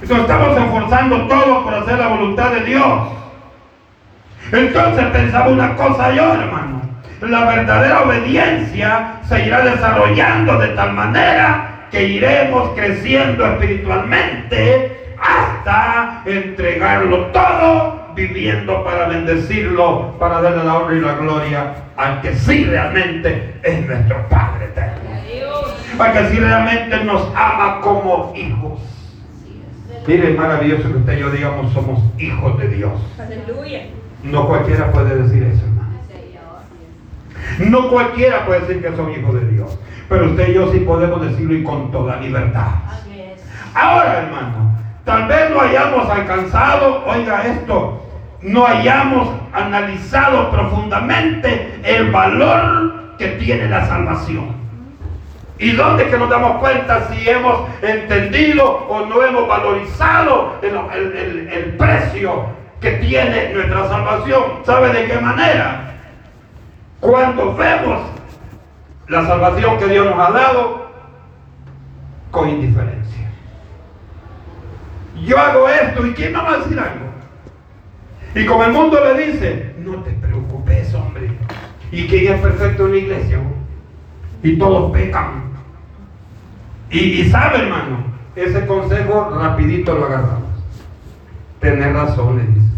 Entonces 0.00 0.18
estamos 0.20 0.56
esforzando 0.56 1.26
todos 1.26 1.64
por 1.64 1.74
hacer 1.74 1.98
la 1.98 2.06
voluntad 2.06 2.52
de 2.52 2.60
Dios. 2.60 3.08
Entonces 4.52 5.06
pensaba 5.06 5.48
una 5.48 5.74
cosa 5.74 6.12
yo, 6.12 6.34
hermano. 6.34 6.82
La 7.20 7.44
verdadera 7.46 8.02
obediencia 8.02 9.14
se 9.28 9.44
irá 9.44 9.62
desarrollando 9.62 10.56
de 10.58 10.68
tal 10.68 10.92
manera 10.92 11.88
que 11.90 12.04
iremos 12.04 12.70
creciendo 12.76 13.44
espiritualmente 13.44 15.16
hasta 15.20 16.22
entregarlo 16.26 17.26
todo, 17.26 18.12
viviendo 18.14 18.84
para 18.84 19.08
bendecirlo, 19.08 20.16
para 20.20 20.40
darle 20.40 20.62
la 20.62 20.78
honra 20.78 20.94
y 20.94 21.00
la 21.00 21.14
gloria 21.14 21.74
al 21.96 22.20
que 22.20 22.34
sí 22.36 22.64
realmente 22.66 23.56
es 23.64 23.84
nuestro 23.84 24.28
Padre 24.28 24.66
eterno 24.66 25.09
para 25.96 26.12
que 26.12 26.28
si 26.30 26.38
realmente 26.38 27.04
nos 27.04 27.28
ama 27.34 27.80
como 27.80 28.32
hijos. 28.36 28.80
Mire, 30.06 30.32
es 30.32 30.38
maravilloso 30.38 30.90
que 30.90 30.98
usted 30.98 31.16
y 31.16 31.20
yo 31.20 31.30
digamos 31.30 31.72
somos 31.72 32.00
hijos 32.18 32.58
de 32.58 32.68
Dios. 32.68 32.92
Aleluya. 33.18 33.82
No 34.22 34.48
cualquiera 34.48 34.90
puede 34.92 35.22
decir 35.22 35.42
eso, 35.42 35.62
hermano. 35.64 35.90
No 37.58 37.90
cualquiera 37.90 38.46
puede 38.46 38.60
decir 38.60 38.82
que 38.82 38.96
son 38.96 39.10
hijos 39.12 39.34
de 39.34 39.48
Dios. 39.50 39.78
Pero 40.08 40.30
usted 40.30 40.48
y 40.48 40.54
yo 40.54 40.72
sí 40.72 40.80
podemos 40.80 41.22
decirlo 41.22 41.54
y 41.54 41.62
con 41.62 41.90
toda 41.90 42.16
libertad. 42.16 42.68
Ahora, 43.74 44.22
hermano, 44.22 44.76
tal 45.04 45.28
vez 45.28 45.50
no 45.50 45.60
hayamos 45.60 46.10
alcanzado, 46.10 47.04
oiga 47.06 47.46
esto, 47.46 48.04
no 48.42 48.66
hayamos 48.66 49.28
analizado 49.52 50.50
profundamente 50.50 51.78
el 51.84 52.10
valor 52.10 53.16
que 53.16 53.28
tiene 53.28 53.68
la 53.68 53.86
salvación. 53.86 54.59
¿Y 55.60 55.72
dónde 55.72 56.08
que 56.08 56.16
nos 56.16 56.30
damos 56.30 56.58
cuenta 56.58 57.06
si 57.08 57.28
hemos 57.28 57.68
entendido 57.82 58.64
o 58.66 59.04
no 59.04 59.22
hemos 59.22 59.46
valorizado 59.46 60.58
el, 60.62 61.48
el 61.52 61.64
precio 61.76 62.46
que 62.80 62.92
tiene 62.92 63.52
nuestra 63.52 63.86
salvación? 63.86 64.42
¿Sabe 64.64 64.88
de 64.88 65.06
qué 65.06 65.18
manera? 65.18 65.96
Cuando 66.98 67.54
vemos 67.54 68.00
la 69.08 69.26
salvación 69.26 69.78
que 69.78 69.86
Dios 69.88 70.06
nos 70.06 70.18
ha 70.18 70.30
dado 70.32 70.90
con 72.30 72.48
indiferencia. 72.48 73.28
Yo 75.26 75.38
hago 75.38 75.68
esto 75.68 76.06
y 76.06 76.14
¿quién 76.14 76.32
me 76.32 76.38
va 76.38 76.54
a 76.54 76.58
decir 76.58 76.78
algo? 76.78 77.10
Y 78.34 78.46
como 78.46 78.64
el 78.64 78.72
mundo 78.72 78.98
le 79.04 79.26
dice, 79.26 79.74
no 79.78 79.96
te 79.96 80.12
preocupes, 80.12 80.94
hombre. 80.94 81.32
¿Y 81.92 82.06
quién 82.06 82.32
es 82.32 82.40
perfecto 82.40 82.86
en 82.86 82.92
la 82.92 82.96
iglesia? 82.96 83.40
Y 84.42 84.56
todos 84.56 84.90
pecan. 84.92 85.49
Y, 86.90 87.30
sabe, 87.30 87.62
hermano, 87.62 88.04
ese 88.34 88.66
consejo 88.66 89.30
rapidito 89.30 89.94
lo 89.94 90.06
agarramos. 90.06 90.50
Tener 91.60 91.92
razón, 91.92 92.38
le 92.38 92.46
dice. 92.46 92.68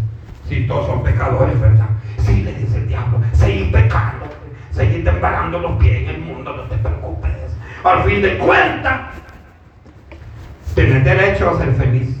Si 0.47 0.67
todos 0.67 0.85
son 0.85 1.03
pecadores, 1.03 1.59
¿verdad? 1.59 1.89
Sí, 2.19 2.43
le 2.43 2.53
dice 2.53 2.77
el 2.77 2.87
diablo, 2.87 3.21
seguir 3.31 3.71
pecando, 3.71 4.25
seguir 4.71 5.07
embarando 5.07 5.59
los 5.59 5.77
pies 5.77 6.03
en 6.03 6.15
el 6.15 6.21
mundo, 6.21 6.55
no 6.55 6.63
te 6.63 6.77
preocupes. 6.77 7.31
Al 7.83 8.03
fin 8.03 8.21
de 8.21 8.37
cuentas, 8.37 9.01
tener 10.75 11.03
derecho 11.03 11.49
a 11.49 11.57
ser 11.57 11.73
feliz, 11.73 12.17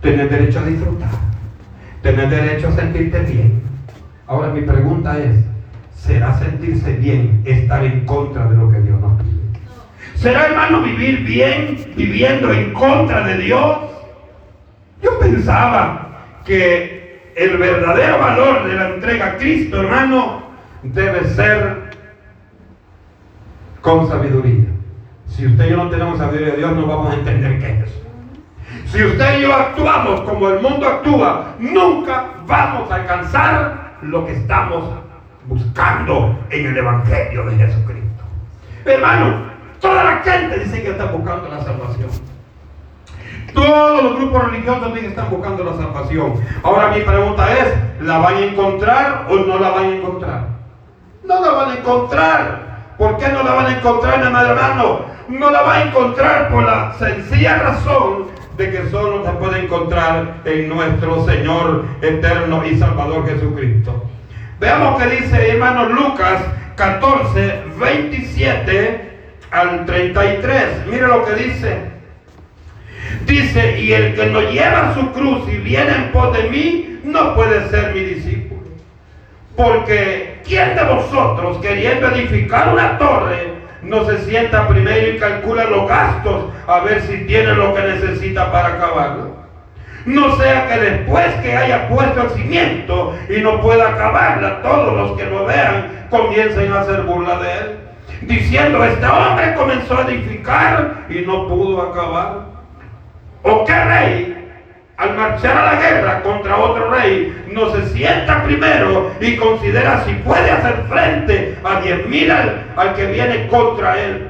tener 0.00 0.28
derecho 0.28 0.58
a 0.58 0.64
disfrutar, 0.64 1.10
tener 2.02 2.28
derecho 2.28 2.68
a 2.68 2.72
sentirte 2.72 3.20
bien. 3.20 3.62
Ahora 4.26 4.48
mi 4.48 4.62
pregunta 4.62 5.18
es, 5.18 5.36
¿será 5.94 6.36
sentirse 6.38 6.94
bien 6.94 7.42
estar 7.44 7.84
en 7.84 8.04
contra 8.06 8.48
de 8.48 8.56
lo 8.56 8.70
que 8.70 8.80
Dios 8.80 9.00
nos 9.00 9.20
pide? 9.20 9.29
¿Será, 10.20 10.48
hermano, 10.48 10.82
vivir 10.82 11.24
bien 11.24 11.94
viviendo 11.96 12.52
en 12.52 12.74
contra 12.74 13.22
de 13.22 13.38
Dios? 13.38 13.78
Yo 15.02 15.18
pensaba 15.18 16.10
que 16.44 17.32
el 17.34 17.56
verdadero 17.56 18.18
valor 18.18 18.68
de 18.68 18.74
la 18.74 18.88
entrega 18.90 19.26
a 19.26 19.36
Cristo, 19.38 19.80
hermano, 19.80 20.42
debe 20.82 21.24
ser 21.24 21.96
con 23.80 24.10
sabiduría. 24.10 24.66
Si 25.26 25.46
usted 25.46 25.68
y 25.68 25.70
yo 25.70 25.78
no 25.78 25.88
tenemos 25.88 26.18
sabiduría 26.18 26.50
de 26.50 26.58
Dios, 26.58 26.76
no 26.76 26.86
vamos 26.86 27.14
a 27.14 27.16
entender 27.16 27.58
qué 27.58 27.80
es. 27.82 28.90
Si 28.92 29.02
usted 29.02 29.38
y 29.38 29.42
yo 29.44 29.54
actuamos 29.54 30.20
como 30.20 30.50
el 30.50 30.60
mundo 30.60 30.86
actúa, 30.86 31.54
nunca 31.58 32.26
vamos 32.46 32.90
a 32.90 32.96
alcanzar 32.96 33.96
lo 34.02 34.26
que 34.26 34.32
estamos 34.32 34.84
buscando 35.46 36.38
en 36.50 36.66
el 36.66 36.76
Evangelio 36.76 37.46
de 37.46 37.56
Jesucristo. 37.56 38.24
Hermano, 38.84 39.49
Toda 39.80 40.04
la 40.04 40.16
gente 40.18 40.58
dice 40.58 40.82
que 40.82 40.90
está 40.90 41.06
buscando 41.06 41.48
la 41.48 41.62
salvación. 41.62 42.10
Todos 43.54 44.02
los 44.02 44.16
grupos 44.16 44.50
religiosos 44.50 44.82
también 44.82 45.06
están 45.06 45.30
buscando 45.30 45.64
la 45.64 45.74
salvación. 45.74 46.34
Ahora 46.62 46.90
mi 46.90 47.00
pregunta 47.00 47.52
es, 47.52 48.02
¿la 48.02 48.18
van 48.18 48.34
a 48.34 48.40
encontrar 48.40 49.26
o 49.28 49.36
no 49.36 49.58
la 49.58 49.70
van 49.70 49.84
a 49.84 49.96
encontrar? 49.96 50.48
No 51.24 51.40
la 51.40 51.50
van 51.52 51.70
a 51.70 51.74
encontrar. 51.74 52.70
¿Por 52.98 53.16
qué 53.16 53.28
no 53.28 53.42
la 53.42 53.54
van 53.54 53.66
a 53.66 53.78
encontrar, 53.78 54.20
hermano? 54.20 55.06
No 55.28 55.50
la 55.50 55.62
van 55.62 55.78
a 55.78 55.82
encontrar 55.84 56.50
por 56.50 56.64
la 56.64 56.92
sencilla 56.98 57.56
razón 57.56 58.26
de 58.56 58.70
que 58.70 58.90
solo 58.90 59.24
se 59.24 59.30
puede 59.32 59.64
encontrar 59.64 60.42
en 60.44 60.68
nuestro 60.68 61.24
Señor 61.24 61.86
eterno 62.02 62.64
y 62.66 62.78
Salvador 62.78 63.26
Jesucristo. 63.26 64.04
Veamos 64.58 65.02
que 65.02 65.08
dice, 65.08 65.50
hermano 65.50 65.86
Lucas 65.86 66.42
14, 66.76 67.64
27 67.78 69.09
al 69.50 69.84
33. 69.84 70.86
Mire 70.86 71.06
lo 71.06 71.24
que 71.24 71.34
dice. 71.34 71.90
Dice, 73.26 73.80
y 73.80 73.92
el 73.92 74.14
que 74.14 74.26
no 74.26 74.40
lleva 74.40 74.94
su 74.94 75.12
cruz 75.12 75.48
y 75.48 75.56
viene 75.56 75.92
en 75.94 76.12
pos 76.12 76.36
de 76.36 76.48
mí, 76.48 77.00
no 77.04 77.34
puede 77.34 77.68
ser 77.68 77.92
mi 77.92 78.00
discípulo. 78.00 78.60
Porque 79.56 80.40
¿quién 80.46 80.76
de 80.76 80.84
vosotros, 80.84 81.58
queriendo 81.58 82.08
edificar 82.08 82.72
una 82.72 82.98
torre, 82.98 83.54
no 83.82 84.04
se 84.04 84.18
sienta 84.18 84.68
primero 84.68 85.08
y 85.08 85.18
calcula 85.18 85.64
los 85.64 85.88
gastos 85.88 86.52
a 86.66 86.80
ver 86.80 87.02
si 87.02 87.18
tiene 87.24 87.54
lo 87.54 87.74
que 87.74 87.82
necesita 87.82 88.50
para 88.52 88.68
acabarlo? 88.68 89.40
No 90.06 90.36
sea 90.36 90.66
que 90.66 90.78
después 90.78 91.34
que 91.42 91.56
haya 91.56 91.88
puesto 91.88 92.22
el 92.22 92.30
cimiento 92.30 93.18
y 93.28 93.40
no 93.40 93.60
pueda 93.60 93.90
acabarla, 93.90 94.62
todos 94.62 94.96
los 94.96 95.18
que 95.18 95.26
lo 95.26 95.44
vean 95.44 96.06
comiencen 96.08 96.72
a 96.72 96.80
hacer 96.80 97.02
burla 97.02 97.38
de 97.38 97.52
él 97.52 97.79
diciendo, 98.22 98.84
este 98.84 99.06
hombre 99.06 99.54
comenzó 99.54 99.98
a 99.98 100.02
edificar 100.02 101.06
y 101.08 101.20
no 101.20 101.48
pudo 101.48 101.82
acabar. 101.82 102.50
¿O 103.42 103.64
qué 103.64 103.84
rey, 103.84 104.48
al 104.96 105.16
marchar 105.16 105.56
a 105.56 105.72
la 105.72 105.80
guerra 105.80 106.22
contra 106.22 106.58
otro 106.58 106.90
rey, 106.90 107.46
no 107.52 107.70
se 107.70 107.88
sienta 107.88 108.42
primero 108.44 109.10
y 109.20 109.36
considera 109.36 110.04
si 110.04 110.12
puede 110.14 110.50
hacer 110.50 110.84
frente 110.88 111.58
a 111.64 111.80
diez 111.80 112.06
mil 112.06 112.30
al, 112.30 112.94
que 112.94 113.06
viene 113.06 113.48
contra 113.48 113.98
él, 113.98 114.28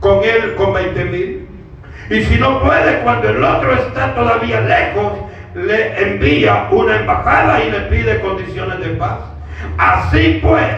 con 0.00 0.24
él 0.24 0.54
con 0.56 0.72
veinte 0.72 1.04
mil? 1.04 1.46
Y 2.08 2.22
si 2.24 2.38
no 2.38 2.60
puede, 2.62 3.00
cuando 3.00 3.28
el 3.28 3.44
otro 3.44 3.72
está 3.74 4.14
todavía 4.14 4.62
lejos, 4.62 5.12
le 5.54 6.02
envía 6.02 6.68
una 6.70 6.96
embajada 6.96 7.62
y 7.62 7.70
le 7.70 7.80
pide 7.82 8.20
condiciones 8.20 8.80
de 8.80 8.88
paz. 8.90 9.18
Así 9.76 10.40
pues, 10.42 10.74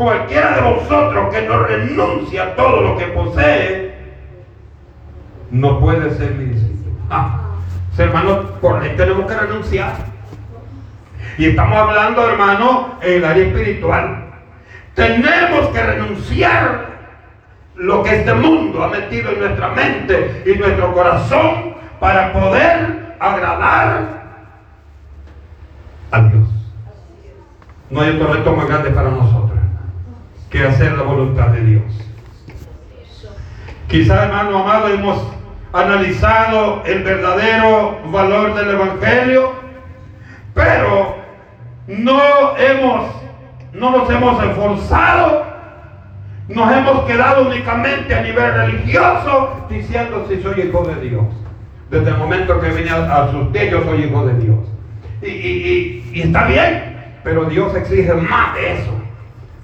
cualquiera 0.00 0.56
de 0.56 0.62
vosotros 0.62 1.34
que 1.34 1.42
no 1.42 1.62
renuncia 1.62 2.42
a 2.44 2.56
todo 2.56 2.80
lo 2.80 2.96
que 2.96 3.04
posee, 3.08 3.94
no 5.50 5.78
puede 5.78 6.10
ser 6.16 6.32
mi 6.32 6.46
discípulo. 6.46 6.94
Ah, 7.10 7.40
hermano, 7.98 8.42
por 8.62 8.80
ahí 8.80 8.94
tenemos 8.96 9.30
que 9.30 9.36
renunciar. 9.36 9.92
Y 11.36 11.50
estamos 11.50 11.76
hablando, 11.76 12.26
hermano, 12.30 12.94
en 13.02 13.12
el 13.12 13.24
área 13.26 13.44
espiritual. 13.44 14.24
Tenemos 14.94 15.68
que 15.68 15.82
renunciar 15.82 16.86
lo 17.74 18.02
que 18.02 18.20
este 18.20 18.32
mundo 18.32 18.82
ha 18.82 18.88
metido 18.88 19.30
en 19.32 19.40
nuestra 19.40 19.68
mente 19.68 20.44
y 20.46 20.58
nuestro 20.58 20.94
corazón 20.94 21.74
para 21.98 22.32
poder 22.32 23.16
agradar 23.20 24.22
a 26.10 26.20
Dios. 26.22 26.48
No 27.90 28.00
hay 28.00 28.10
otro 28.16 28.32
reto 28.32 28.56
más 28.56 28.66
grande 28.66 28.90
para 28.90 29.10
nosotros 29.10 29.39
que 30.50 30.64
hacer 30.64 30.92
la 30.92 31.04
voluntad 31.04 31.48
de 31.48 31.60
Dios. 31.60 31.82
Quizá, 33.88 34.24
hermano 34.24 34.58
amado, 34.58 34.88
hemos 34.88 35.22
analizado 35.72 36.82
el 36.84 37.02
verdadero 37.04 38.00
valor 38.10 38.54
del 38.54 38.70
Evangelio, 38.70 39.52
pero 40.54 41.16
no 41.86 42.56
hemos, 42.56 43.06
no 43.72 43.90
nos 43.90 44.10
hemos 44.10 44.44
esforzado, 44.44 45.46
nos 46.48 46.76
hemos 46.76 47.04
quedado 47.04 47.46
únicamente 47.46 48.14
a 48.14 48.22
nivel 48.22 48.52
religioso 48.52 49.66
diciendo 49.70 50.26
si 50.28 50.42
soy 50.42 50.62
hijo 50.62 50.82
de 50.84 51.08
Dios. 51.08 51.26
Desde 51.90 52.10
el 52.10 52.16
momento 52.16 52.60
que 52.60 52.68
vine 52.70 52.90
a, 52.90 53.24
asusté, 53.24 53.70
yo 53.70 53.82
soy 53.84 54.04
hijo 54.04 54.26
de 54.26 54.34
Dios. 54.34 54.58
y 55.22 56.20
está 56.20 56.44
bien, 56.44 57.18
pero 57.22 57.44
Dios 57.44 57.74
exige 57.76 58.14
más 58.14 58.54
de 58.54 58.74
eso. 58.74 58.99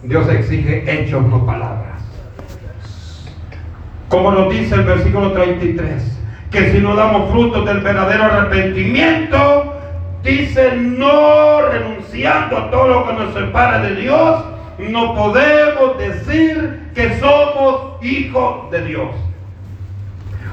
Dios 0.07 0.29
exige 0.29 0.85
hechos, 0.87 1.27
no 1.27 1.45
palabras. 1.45 2.01
Como 4.09 4.31
nos 4.31 4.51
dice 4.51 4.77
el 4.77 4.85
versículo 4.85 5.33
33, 5.33 6.19
que 6.51 6.71
si 6.71 6.79
no 6.79 6.95
damos 6.95 7.31
frutos 7.31 7.67
del 7.67 7.81
verdadero 7.81 8.25
arrepentimiento, 8.25 9.75
dice 10.23 10.77
no 10.77 11.63
renunciando 11.63 12.57
a 12.57 12.71
todo 12.71 12.89
lo 12.89 13.07
que 13.09 13.13
nos 13.15 13.35
separa 13.35 13.81
de 13.81 13.97
Dios, 13.97 14.45
no 14.79 15.15
podemos 15.15 15.99
decir 15.99 16.91
que 16.95 17.19
somos 17.19 18.03
hijos 18.05 18.71
de 18.71 18.85
Dios. 18.85 19.11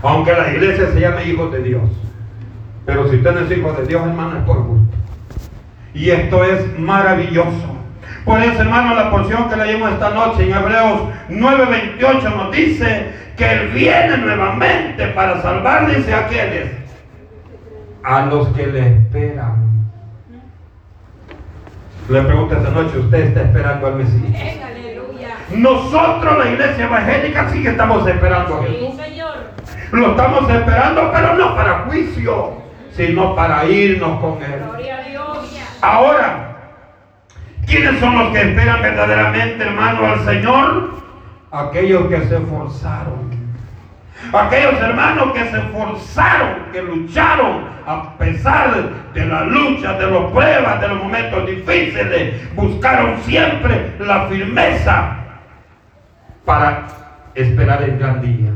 Aunque 0.01 0.33
la 0.33 0.51
iglesia 0.51 0.89
se 0.91 0.99
llame 0.99 1.25
hijos 1.25 1.51
de 1.51 1.61
Dios. 1.61 1.83
Pero 2.85 3.07
si 3.09 3.17
usted 3.17 3.31
no 3.33 3.39
es 3.41 3.57
hijo 3.57 3.71
de 3.73 3.85
Dios, 3.85 4.01
hermano, 4.05 4.37
es 4.37 4.43
por 4.43 4.63
gusto. 4.63 4.97
Y 5.93 6.09
esto 6.09 6.43
es 6.43 6.79
maravilloso. 6.79 7.82
Por 8.25 8.41
eso, 8.41 8.61
hermano, 8.61 8.95
la 8.95 9.11
porción 9.11 9.49
que 9.49 9.55
leímos 9.57 9.91
esta 9.91 10.11
noche 10.11 10.43
en 10.43 10.53
Hebreos 10.53 11.01
9:28 11.29 12.35
nos 12.35 12.51
dice 12.51 13.11
que 13.35 13.51
Él 13.51 13.67
viene 13.69 14.17
nuevamente 14.17 15.07
para 15.07 15.41
salvar, 15.41 15.93
dice 15.93 16.13
a 16.13 16.27
quienes, 16.27 16.71
a 18.03 18.25
los 18.25 18.47
que 18.49 18.67
le 18.67 18.87
esperan. 18.87 19.63
Le 22.09 22.21
pregunto 22.21 22.55
esta 22.55 22.69
noche, 22.69 22.97
¿usted 22.97 23.19
está 23.19 23.41
esperando 23.41 23.87
al 23.87 23.95
Mesías? 23.95 24.57
Nosotros, 25.51 26.37
la 26.37 26.51
iglesia 26.51 26.85
evangélica, 26.85 27.49
sí 27.49 27.61
que 27.61 27.69
estamos 27.69 28.07
esperando 28.07 28.55
a 28.55 28.63
Jesús. 28.63 28.95
Lo 29.91 30.11
estamos 30.11 30.49
esperando, 30.49 31.11
pero 31.13 31.33
no 31.35 31.55
para 31.55 31.79
juicio, 31.85 32.53
sino 32.93 33.35
para 33.35 33.65
irnos 33.65 34.19
con 34.19 34.41
Él. 34.41 34.61
Ahora, 35.81 36.52
¿quiénes 37.65 37.99
son 37.99 38.17
los 38.17 38.33
que 38.33 38.41
esperan 38.41 38.81
verdaderamente, 38.81 39.63
hermano, 39.63 40.05
al 40.05 40.25
Señor? 40.25 40.91
Aquellos 41.51 42.07
que 42.07 42.19
se 42.25 42.35
esforzaron. 42.37 43.33
Aquellos 44.31 44.75
hermanos 44.81 45.33
que 45.33 45.49
se 45.49 45.57
esforzaron, 45.57 46.71
que 46.71 46.81
lucharon 46.81 47.73
a 47.85 48.17
pesar 48.17 48.89
de 49.13 49.25
la 49.25 49.43
lucha, 49.43 49.97
de 49.97 50.09
las 50.09 50.31
pruebas, 50.31 50.81
de 50.81 50.87
los 50.87 51.03
momentos 51.03 51.45
difíciles, 51.45 52.55
buscaron 52.55 53.21
siempre 53.23 53.95
la 53.99 54.27
firmeza 54.27 55.17
para 56.45 56.87
esperar 57.35 57.83
el 57.83 57.97
gran 57.97 58.21
día. 58.21 58.51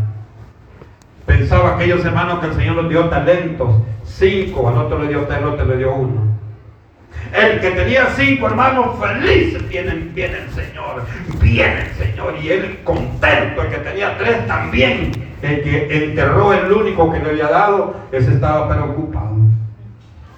Pensaba 1.26 1.76
aquellos 1.76 2.06
hermanos 2.06 2.40
que 2.40 2.48
el 2.48 2.54
Señor 2.54 2.78
les 2.78 2.90
dio 2.90 3.10
talentos, 3.10 3.82
cinco, 4.06 4.70
al 4.70 4.78
otro 4.78 5.00
le 5.00 5.10
dio 5.10 5.26
tres, 5.26 5.40
al 5.40 5.46
otro 5.46 5.66
le 5.66 5.78
dio 5.78 5.94
uno. 5.94 6.37
El 7.34 7.60
que 7.60 7.72
tenía 7.72 8.08
cinco 8.16 8.48
hermanos 8.48 8.98
felices, 9.00 9.68
viene, 9.68 9.94
viene 10.14 10.38
el 10.40 10.50
Señor, 10.52 11.04
viene 11.42 11.82
el 11.82 11.96
Señor. 11.96 12.36
Y 12.42 12.50
él 12.50 12.80
contento, 12.84 13.62
el 13.64 13.70
que 13.70 13.78
tenía 13.78 14.18
tres 14.18 14.48
también, 14.48 15.12
el 15.42 15.62
que 15.62 16.06
enterró 16.06 16.54
el 16.54 16.72
único 16.72 17.12
que 17.12 17.20
le 17.20 17.30
había 17.30 17.50
dado, 17.50 17.96
ese 18.12 18.34
estaba 18.34 18.70
preocupado. 18.70 19.36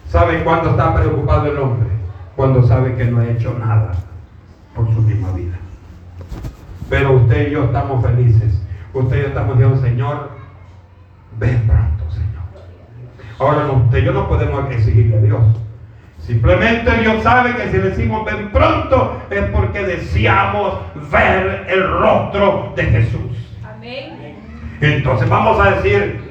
¿Sabe 0.10 0.44
cuándo 0.44 0.72
está 0.72 0.96
preocupado 0.96 1.52
el 1.52 1.58
hombre? 1.58 1.90
Cuando 2.36 2.64
sabe 2.64 2.96
que 2.96 3.06
no 3.06 3.20
ha 3.20 3.28
hecho 3.28 3.56
nada 3.60 3.92
por 4.76 4.92
su 4.94 5.02
misma 5.02 5.32
vida. 5.34 5.58
Pero 6.90 7.14
usted 7.14 7.50
y 7.50 7.52
yo 7.52 7.66
estamos 7.66 8.04
felices. 8.04 8.62
Usted 8.94 9.18
y 9.18 9.22
yo 9.22 9.28
estamos 9.28 9.58
diciendo, 9.58 9.82
Señor, 9.82 10.30
ven 11.38 11.68
pronto, 11.68 12.12
Señor. 12.12 12.44
Ahora, 13.38 13.72
usted 13.72 14.00
y 14.00 14.06
yo 14.06 14.14
no 14.14 14.28
podemos 14.28 14.72
exigirle 14.72 15.18
a 15.18 15.22
Dios. 15.22 15.42
Simplemente 16.30 16.92
Dios 16.98 17.24
sabe 17.24 17.56
que 17.56 17.72
si 17.72 17.80
decimos 17.80 18.24
ven 18.24 18.52
pronto 18.52 19.20
es 19.32 19.46
porque 19.46 19.84
deseamos 19.84 20.76
ver 21.12 21.66
el 21.68 21.90
rostro 21.90 22.72
de 22.76 22.84
Jesús. 22.84 23.58
Amén. 23.68 24.36
Entonces 24.80 25.28
vamos 25.28 25.60
a 25.60 25.72
decir 25.72 26.22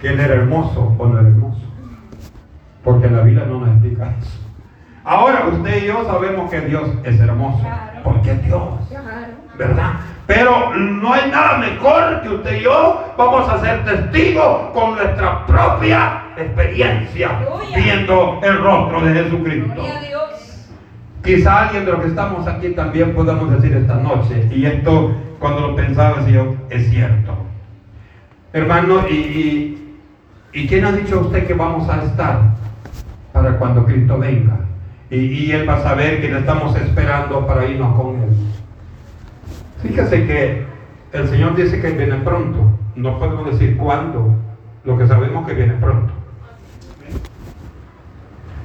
que 0.00 0.08
Él 0.08 0.18
era 0.18 0.34
hermoso 0.34 0.96
o 0.98 1.06
no 1.06 1.20
era 1.20 1.28
hermoso. 1.28 1.60
Porque 2.82 3.08
la 3.08 3.20
Biblia 3.20 3.44
no 3.46 3.60
nos 3.60 3.68
explica 3.68 4.12
eso. 4.20 4.40
Ahora 5.04 5.46
usted 5.52 5.84
y 5.84 5.86
yo 5.86 6.04
sabemos 6.04 6.50
que 6.50 6.60
Dios 6.62 6.90
es 7.04 7.20
hermoso. 7.20 7.64
Porque 8.02 8.32
es 8.32 8.44
Dios. 8.44 8.74
¿Verdad? 9.56 9.92
Pero 10.26 10.74
no 10.74 11.12
hay 11.14 11.30
nada 11.30 11.58
mejor 11.58 12.22
que 12.22 12.28
usted 12.28 12.56
y 12.56 12.64
yo 12.64 13.14
vamos 13.16 13.48
a 13.48 13.60
ser 13.60 13.84
testigos 13.84 14.70
con 14.72 14.96
nuestra 14.96 15.46
propia 15.46 16.21
experiencia 16.36 17.40
viendo 17.74 18.40
el 18.42 18.58
rostro 18.58 19.04
de 19.04 19.14
Jesucristo. 19.14 19.82
Quizá 21.22 21.66
alguien 21.66 21.84
de 21.84 21.92
los 21.92 22.00
que 22.00 22.08
estamos 22.08 22.46
aquí 22.48 22.70
también 22.70 23.14
podamos 23.14 23.50
decir 23.52 23.76
esta 23.76 23.94
noche, 23.94 24.48
y 24.50 24.66
esto 24.66 25.14
cuando 25.38 25.68
lo 25.68 25.76
pensaba, 25.76 26.26
yo, 26.28 26.54
es 26.70 26.90
cierto. 26.90 27.36
Hermano, 28.52 29.08
¿y, 29.08 29.96
y, 30.52 30.66
quién 30.66 30.84
ha 30.84 30.92
dicho 30.92 31.18
a 31.18 31.22
usted 31.22 31.46
que 31.46 31.54
vamos 31.54 31.88
a 31.88 32.02
estar 32.04 32.54
para 33.32 33.56
cuando 33.58 33.84
Cristo 33.84 34.18
venga? 34.18 34.60
Y, 35.10 35.16
y 35.16 35.52
Él 35.52 35.68
va 35.68 35.76
a 35.76 35.82
saber 35.82 36.20
que 36.20 36.28
le 36.28 36.40
estamos 36.40 36.76
esperando 36.76 37.46
para 37.46 37.66
irnos 37.66 37.94
con 38.00 38.22
Él. 38.22 38.30
Fíjese 39.82 40.26
que 40.26 40.64
el 41.12 41.28
Señor 41.28 41.54
dice 41.56 41.80
que 41.80 41.90
viene 41.90 42.16
pronto. 42.16 42.78
No 42.94 43.18
podemos 43.18 43.50
decir 43.52 43.76
cuándo, 43.76 44.36
lo 44.84 44.98
que 44.98 45.06
sabemos 45.06 45.46
que 45.46 45.54
viene 45.54 45.74
pronto. 45.74 46.12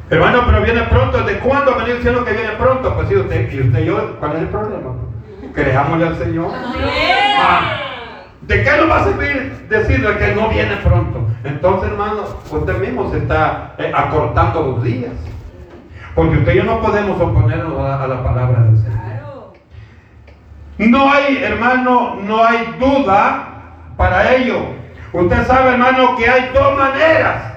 Hermano, 0.10 0.44
pero 0.46 0.62
viene 0.62 0.82
pronto. 0.84 1.24
¿De 1.24 1.40
cuándo 1.40 1.76
venir 1.76 1.98
diciendo 1.98 2.24
que 2.24 2.32
viene 2.32 2.52
pronto? 2.52 2.96
Pues 2.96 3.10
sí, 3.10 3.16
usted 3.16 3.52
y 3.52 3.62
usted 3.62 3.80
y 3.80 3.86
yo, 3.86 4.16
¿cuál 4.20 4.34
es 4.34 4.40
el 4.40 4.48
problema? 4.48 4.92
Creámosle 5.54 6.08
al 6.08 6.18
Señor. 6.18 6.52
Ah, 7.40 7.62
¿De 8.42 8.64
qué 8.64 8.72
nos 8.78 8.90
va 8.90 8.98
a 8.98 9.04
servir 9.04 9.68
decirle 9.68 10.18
que 10.18 10.36
no 10.36 10.50
viene 10.50 10.78
pronto? 10.78 11.28
Entonces, 11.44 11.90
hermano, 11.90 12.24
usted 12.50 12.78
mismo 12.80 13.12
se 13.12 13.18
está 13.18 13.74
eh, 13.78 13.92
acortando 13.94 14.62
los 14.62 14.84
días. 14.84 15.12
Porque 16.16 16.38
usted 16.38 16.54
y 16.54 16.58
yo 16.58 16.64
no 16.64 16.82
podemos 16.82 17.20
oponernos 17.20 17.80
a 17.80 18.08
la 18.08 18.24
palabra 18.24 18.64
del 18.64 18.78
Señor. 18.78 18.98
No 20.78 21.12
hay, 21.12 21.44
hermano, 21.44 22.18
no 22.22 22.44
hay 22.44 22.76
duda 22.80 23.48
para 23.98 24.36
ello. 24.36 24.58
Usted 25.12 25.48
sabe, 25.48 25.72
hermano, 25.72 26.16
que 26.16 26.30
hay 26.30 26.52
dos 26.54 26.78
maneras. 26.78 27.54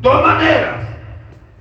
Dos 0.00 0.22
maneras. 0.22 0.83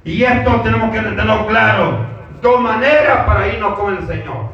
Y 0.06 0.24
esto 0.24 0.62
tenemos 0.62 0.92
que 0.92 1.00
tenerlo 1.00 1.48
claro. 1.48 2.06
Dos 2.42 2.62
maneras 2.62 3.26
para 3.26 3.48
irnos 3.48 3.80
con 3.80 3.96
el 3.96 4.06
Señor. 4.06 4.52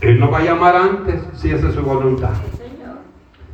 Él 0.00 0.20
nos 0.20 0.32
va 0.32 0.38
a 0.38 0.42
llamar 0.42 0.76
antes 0.76 1.20
si 1.34 1.50
esa 1.50 1.68
es 1.68 1.74
su 1.74 1.82
voluntad. 1.82 2.32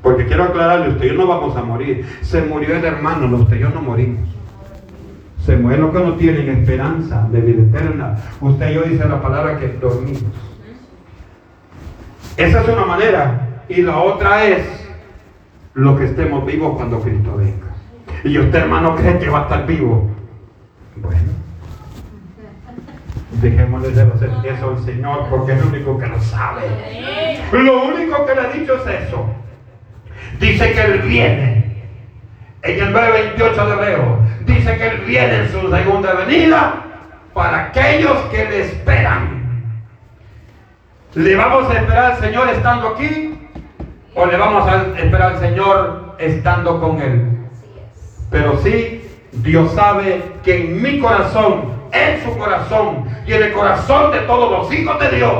Porque 0.02 0.26
quiero 0.26 0.44
aclararle, 0.44 0.88
usted 0.88 1.04
y 1.04 1.08
yo 1.08 1.14
no 1.14 1.26
vamos 1.26 1.56
a 1.56 1.62
morir. 1.62 2.06
Se 2.22 2.42
murió 2.42 2.76
el 2.76 2.84
hermano, 2.84 3.36
usted 3.36 3.60
y 3.60 3.60
no 3.60 3.82
morimos. 3.82 4.28
Se 5.44 5.56
mueren 5.56 5.82
los 5.82 5.92
que 5.92 5.98
no 6.00 6.14
tienen 6.14 6.48
esperanza 6.48 7.28
de 7.30 7.40
vida 7.40 7.62
eterna. 7.62 8.16
Usted 8.40 8.70
y 8.70 8.74
yo 8.74 8.82
dice 8.82 9.08
la 9.08 9.20
palabra 9.20 9.58
que 9.58 9.68
dormimos. 9.68 10.22
Esa 12.36 12.62
es 12.62 12.68
una 12.68 12.86
manera. 12.86 13.62
Y 13.68 13.82
la 13.82 13.98
otra 13.98 14.44
es 14.46 14.66
lo 15.74 15.96
que 15.96 16.06
estemos 16.06 16.44
vivos 16.44 16.76
cuando 16.76 17.00
Cristo 17.00 17.36
venga. 17.36 17.68
Y 18.24 18.38
usted, 18.38 18.58
hermano, 18.58 18.96
cree 18.96 19.18
que 19.18 19.28
va 19.28 19.40
a 19.40 19.42
estar 19.42 19.66
vivo. 19.66 20.10
Bueno, 21.02 21.32
dejémosle 23.40 23.90
de 23.90 24.02
hacer 24.02 24.30
eso 24.44 24.70
al 24.70 24.84
Señor 24.84 25.26
porque 25.30 25.52
es 25.52 25.58
el 25.60 25.68
único 25.68 25.98
que 25.98 26.06
lo 26.06 26.20
sabe. 26.20 26.62
Lo 27.52 27.84
único 27.84 28.26
que 28.26 28.34
le 28.34 28.40
ha 28.40 28.48
dicho 28.50 28.74
es 28.76 29.06
eso. 29.06 29.26
Dice 30.38 30.72
que 30.72 30.80
Él 30.80 31.02
viene. 31.02 31.60
En 32.62 32.82
el 32.82 32.92
928 32.92 33.66
de 33.66 33.86
Leo. 33.86 34.18
Dice 34.44 34.76
que 34.76 34.86
Él 34.88 35.00
viene 35.06 35.36
en 35.36 35.48
su 35.50 35.70
segunda 35.70 36.12
venida 36.14 36.84
para 37.32 37.66
aquellos 37.66 38.18
que 38.30 38.44
le 38.44 38.60
esperan. 38.60 39.40
¿Le 41.14 41.34
vamos 41.34 41.68
a 41.70 41.78
esperar 41.78 42.12
al 42.12 42.20
Señor 42.20 42.48
estando 42.50 42.88
aquí? 42.88 43.48
¿O 44.14 44.26
le 44.26 44.36
vamos 44.36 44.68
a 44.68 44.98
esperar 44.98 45.32
al 45.32 45.40
Señor 45.40 46.16
estando 46.18 46.80
con 46.80 47.00
Él? 47.00 47.38
Pero 48.30 48.58
sí, 48.58 48.99
Dios 49.32 49.72
sabe 49.74 50.22
que 50.42 50.60
en 50.60 50.82
mi 50.82 50.98
corazón, 50.98 51.72
en 51.92 52.22
su 52.22 52.36
corazón 52.36 53.04
y 53.26 53.32
en 53.32 53.42
el 53.44 53.52
corazón 53.52 54.10
de 54.12 54.20
todos 54.20 54.50
los 54.50 54.72
hijos 54.72 54.98
de 55.00 55.16
Dios 55.16 55.34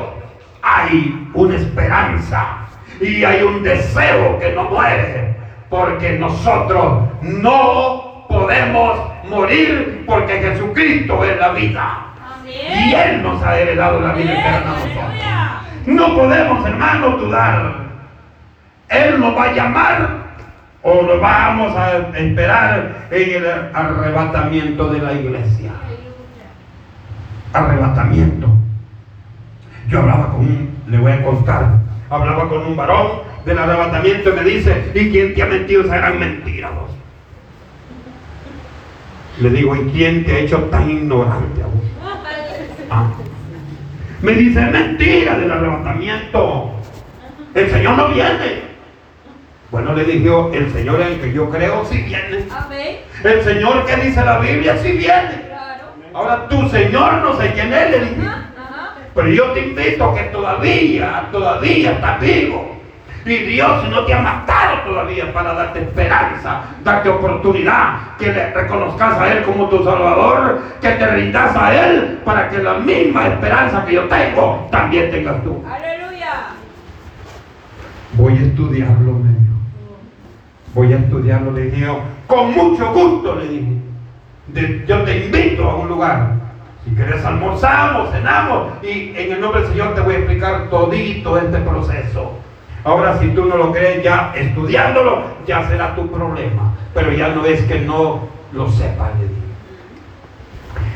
hay 0.63 1.29
una 1.35 1.57
esperanza 1.57 2.67
y 3.01 3.25
hay 3.25 3.43
un 3.43 3.63
deseo 3.63 4.39
que 4.39 4.53
no 4.53 4.65
muere. 4.65 5.37
Porque 5.69 6.19
nosotros 6.19 7.05
no 7.23 8.27
podemos 8.29 8.99
morir 9.29 10.05
porque 10.07 10.39
Jesucristo 10.41 11.25
es 11.25 11.39
la 11.39 11.51
vida. 11.51 12.07
Y 12.47 12.95
Él 12.95 13.23
nos 13.23 13.43
ha 13.43 13.59
heredado 13.59 14.01
la 14.01 14.13
vida 14.13 14.33
eterna 14.33 14.73
a 14.73 14.75
nosotros. 14.75 15.05
No 15.87 16.15
podemos, 16.15 16.67
hermanos, 16.67 17.21
dudar. 17.21 17.75
Él 18.89 19.21
nos 19.21 19.37
va 19.37 19.45
a 19.45 19.53
llamar 19.53 20.20
o 20.83 21.03
lo 21.03 21.21
vamos 21.21 21.77
a 21.77 21.99
esperar 22.17 23.09
en 23.11 23.31
el 23.31 23.47
arrebatamiento 23.75 24.89
de 24.89 24.99
la 25.01 25.13
iglesia. 25.13 25.73
Arrebatamiento. 27.53 28.49
Yo 29.89 30.01
hablaba 30.01 30.31
con 30.31 30.41
un, 30.41 30.71
le 30.87 30.99
voy 30.99 31.13
a 31.13 31.23
contar, 31.23 31.81
hablaba 32.09 32.49
con 32.49 32.67
un 32.67 32.77
varón 32.77 33.23
del 33.45 33.59
arrebatamiento 33.59 34.31
y 34.31 34.33
me 34.33 34.45
dice, 34.45 34.93
¿y 34.95 35.11
quién 35.11 35.35
te 35.35 35.43
ha 35.43 35.47
mentido 35.47 35.83
esa 35.83 35.97
gran 35.97 36.19
mentira 36.19 36.71
vos? 36.71 36.91
Le 39.41 39.51
digo, 39.51 39.75
¿y 39.75 39.91
quién 39.91 40.25
te 40.25 40.33
ha 40.33 40.39
hecho 40.39 40.59
tan 40.65 40.91
ignorante 40.91 41.63
a 41.63 41.67
vos? 41.67 41.75
Ah. 42.93 43.09
Me 44.21 44.33
dice, 44.33 44.61
mentira 44.67 45.39
del 45.39 45.49
arrebatamiento. 45.49 46.73
El 47.55 47.71
Señor 47.71 47.97
no 47.97 48.09
viene. 48.09 48.70
Bueno, 49.71 49.93
le 49.95 50.05
dijo, 50.05 50.51
el 50.53 50.73
Señor 50.73 51.01
en 51.01 51.07
el 51.09 51.21
que 51.21 51.33
yo 51.33 51.49
creo 51.49 51.85
sí 51.85 51.99
viene. 51.99 52.45
El 53.23 53.43
Señor 53.43 53.87
que 53.87 53.97
dice 53.97 54.25
la 54.25 54.39
Biblia 54.39 54.77
sí 54.79 54.93
viene. 54.93 55.49
Ahora 56.13 56.49
tu 56.49 56.69
Señor 56.69 57.15
no 57.23 57.37
sé 57.37 57.53
quién 57.53 57.73
es, 57.73 57.91
le 57.91 58.01
dije. 58.01 58.29
Pero 59.15 59.29
yo 59.29 59.53
te 59.53 59.61
invito 59.61 60.15
que 60.15 60.23
todavía, 60.25 61.29
todavía 61.31 61.93
estás 61.93 62.21
vivo. 62.21 62.77
Y 63.25 63.37
Dios 63.37 63.89
no 63.91 64.05
te 64.07 64.15
ha 64.15 64.21
matado 64.21 64.81
todavía 64.87 65.33
para 65.33 65.53
darte 65.53 65.81
esperanza, 65.81 66.63
darte 66.83 67.11
oportunidad, 67.11 68.17
que 68.19 68.33
le 68.33 68.51
reconozcas 68.53 69.19
a 69.19 69.33
Él 69.33 69.43
como 69.45 69.69
tu 69.69 69.85
Salvador, 69.85 70.61
que 70.81 70.89
te 70.89 71.07
rindas 71.07 71.55
a 71.55 71.75
Él 71.75 72.19
para 72.25 72.49
que 72.49 72.59
la 72.59 72.75
misma 72.75 73.29
esperanza 73.29 73.85
que 73.85 73.95
yo 73.95 74.05
tengo 74.09 74.67
también 74.73 75.11
tengas 75.11 75.45
tú. 75.45 75.63
Aleluya. 75.71 76.33
Voy 78.15 78.39
a 78.39 78.41
estudiarlo. 78.41 79.21
Voy 80.75 80.93
a 80.93 80.99
estudiarlo, 80.99 81.51
le 81.53 81.63
dije 81.63 81.81
yo. 81.81 82.01
Con 82.27 82.53
mucho 82.53 82.93
gusto, 82.93 83.37
le 83.37 83.49
dije. 83.49 84.87
Yo 84.87 85.03
te 85.03 85.25
invito 85.25 85.69
a 85.69 85.77
un 85.77 85.89
lugar. 85.89 86.35
Si 86.85 86.95
quieres 86.95 87.25
almorzamos, 87.25 88.11
cenamos. 88.11 88.73
Y 88.83 89.13
en 89.17 89.33
el 89.33 89.41
nombre 89.41 89.63
del 89.63 89.71
Señor 89.71 89.95
te 89.95 90.01
voy 90.01 90.15
a 90.15 90.19
explicar 90.19 90.71
todito 90.71 91.39
este 91.39 91.59
proceso. 91.59 92.33
Ahora, 92.85 93.19
si 93.19 93.29
tú 93.29 93.45
no 93.45 93.57
lo 93.57 93.73
crees, 93.73 94.03
ya 94.03 94.33
estudiándolo, 94.35 95.25
ya 95.47 95.69
será 95.69 95.95
tu 95.95 96.11
problema. 96.11 96.75
Pero 96.95 97.13
ya 97.13 97.29
no 97.29 97.45
es 97.45 97.61
que 97.63 97.81
no 97.81 98.21
lo 98.53 98.71
sepas, 98.71 99.11
le 99.19 99.29
dije. 99.29 99.41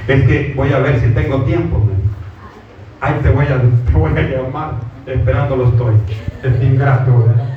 Es 0.06 0.28
que 0.28 0.54
voy 0.56 0.72
a 0.72 0.78
ver 0.78 1.00
si 1.00 1.08
tengo 1.08 1.42
tiempo. 1.42 1.82
Ahí 3.00 3.14
te 3.22 3.30
voy 3.30 3.46
a, 3.46 3.60
te 3.86 3.92
voy 3.92 4.12
a 4.16 4.22
llamar. 4.22 4.74
Esperándolo 5.06 5.68
estoy. 5.68 5.94
Es 6.42 6.62
ingrato, 6.62 7.18
¿verdad? 7.18 7.53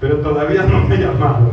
Pero 0.00 0.16
todavía 0.18 0.62
no 0.62 0.80
me 0.80 0.94
he 0.94 0.98
llamado. 0.98 1.50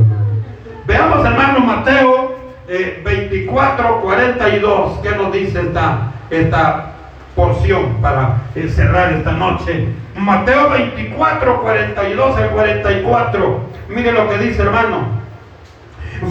Veamos, 0.85 1.25
hermano 1.25 1.59
Mateo 1.61 2.35
eh, 2.67 3.01
24, 3.03 4.01
42. 4.01 4.99
¿Qué 4.99 5.11
nos 5.11 5.31
dice 5.31 5.61
esta, 5.61 6.11
esta 6.29 6.91
porción 7.35 7.97
para 8.01 8.43
eh, 8.55 8.67
cerrar 8.67 9.13
esta 9.13 9.31
noche? 9.31 9.87
Mateo 10.15 10.69
24, 10.69 11.61
42 11.61 12.37
al 12.37 12.49
44. 12.51 13.59
Mire 13.89 14.11
lo 14.11 14.29
que 14.29 14.37
dice, 14.37 14.61
hermano. 14.61 15.07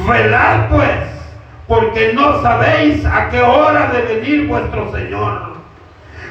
Velad 0.08 0.68
pues, 0.70 0.98
porque 1.66 2.12
no 2.14 2.40
sabéis 2.42 3.04
a 3.04 3.28
qué 3.28 3.42
hora 3.42 3.88
de 3.88 4.02
venir 4.02 4.46
vuestro 4.46 4.90
Señor. 4.92 5.53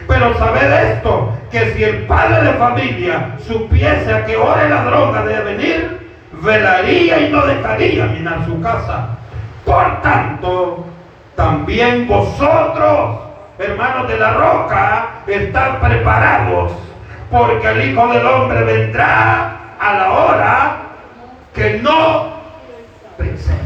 Pero 0.08 0.38
sabed 0.38 0.92
esto, 0.92 1.34
que 1.52 1.74
si 1.74 1.84
el 1.84 2.06
padre 2.06 2.44
de 2.44 2.54
familia 2.54 3.36
supiese 3.46 4.14
a 4.14 4.26
qué 4.26 4.36
hora 4.36 4.64
el 4.64 4.70
ladrón 4.70 5.16
ha 5.16 5.24
de 5.24 5.42
venir, 5.42 6.12
velaría 6.42 7.20
y 7.20 7.32
no 7.32 7.46
dejaría 7.46 8.06
minar 8.06 8.46
su 8.46 8.60
casa. 8.62 9.10
Por 9.66 10.02
tanto, 10.02 10.86
también 11.36 12.08
vosotros, 12.08 13.20
hermanos 13.58 14.08
de 14.08 14.18
la 14.18 14.34
roca, 14.34 15.10
estad 15.26 15.80
preparados, 15.80 16.74
porque 17.32 17.68
el 17.68 17.90
Hijo 17.90 18.08
del 18.08 18.26
Hombre 18.26 18.64
vendrá 18.64 19.58
a 19.80 19.94
la 19.94 20.12
hora 20.12 20.78
que 21.54 21.80
no 21.82 22.34
pensemos. 23.18 23.64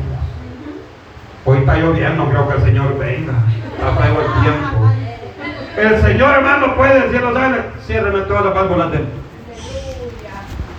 Hoy 1.45 1.59
está 1.59 1.77
lloviendo, 1.77 2.29
creo 2.29 2.47
que 2.47 2.55
el 2.55 2.63
Señor 2.63 2.97
venga. 2.99 3.33
Feo 3.77 4.21
el 4.21 4.41
tiempo. 4.43 5.06
El 5.77 6.01
Señor, 6.01 6.33
hermano, 6.37 6.75
puede 6.75 7.01
decirlo, 7.01 7.35
¿sabe? 7.35 7.61
Ciérreme 7.85 8.21
todas 8.21 8.45
las 8.45 8.53
válvulas 8.55 8.91
de... 8.91 9.05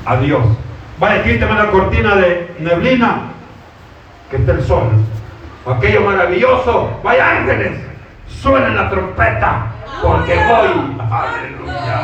Adiós. 0.04 0.42
Vaya, 0.98 1.22
quíteme 1.22 1.54
la 1.54 1.70
cortina 1.70 2.16
de 2.16 2.52
neblina, 2.58 3.20
que 4.28 4.38
está 4.38 4.52
el 4.52 4.64
sol. 4.64 4.88
Aquello 5.64 6.00
maravilloso. 6.00 6.98
Vaya, 7.04 7.30
ángeles, 7.30 7.78
suenen 8.26 8.74
la 8.74 8.90
trompeta, 8.90 9.66
porque 10.02 10.34
voy. 10.34 10.96
Aleluya. 11.12 12.00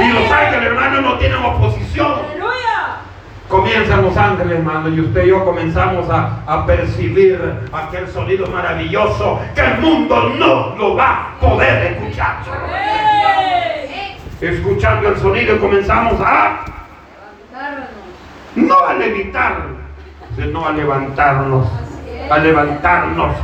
Y 0.00 0.12
los 0.12 0.30
ángeles, 0.30 0.66
hermano, 0.66 1.00
no 1.00 1.18
tienen 1.18 1.42
oposición. 1.42 2.39
Comienzan 3.50 4.02
los 4.02 4.16
ángeles, 4.16 4.58
hermano, 4.58 4.88
y 4.90 5.00
usted 5.00 5.24
y 5.24 5.28
yo 5.30 5.44
comenzamos 5.44 6.08
a, 6.08 6.44
a 6.46 6.64
percibir 6.64 7.36
aquel 7.72 8.06
sonido 8.06 8.46
maravilloso 8.46 9.40
que 9.56 9.60
el 9.60 9.78
mundo 9.78 10.34
no 10.38 10.76
lo 10.76 10.94
va 10.94 11.32
a 11.32 11.40
poder 11.40 11.94
escuchar. 11.94 12.36
Escuchando 14.40 15.08
el 15.08 15.16
sonido 15.16 15.58
comenzamos 15.58 16.20
a, 16.24 16.64
no 18.54 18.86
a 18.86 18.94
levitar, 18.94 19.62
sino 20.36 20.68
a 20.68 20.70
levantarnos, 20.70 21.66
a 22.30 22.38
levantarnos 22.38 23.34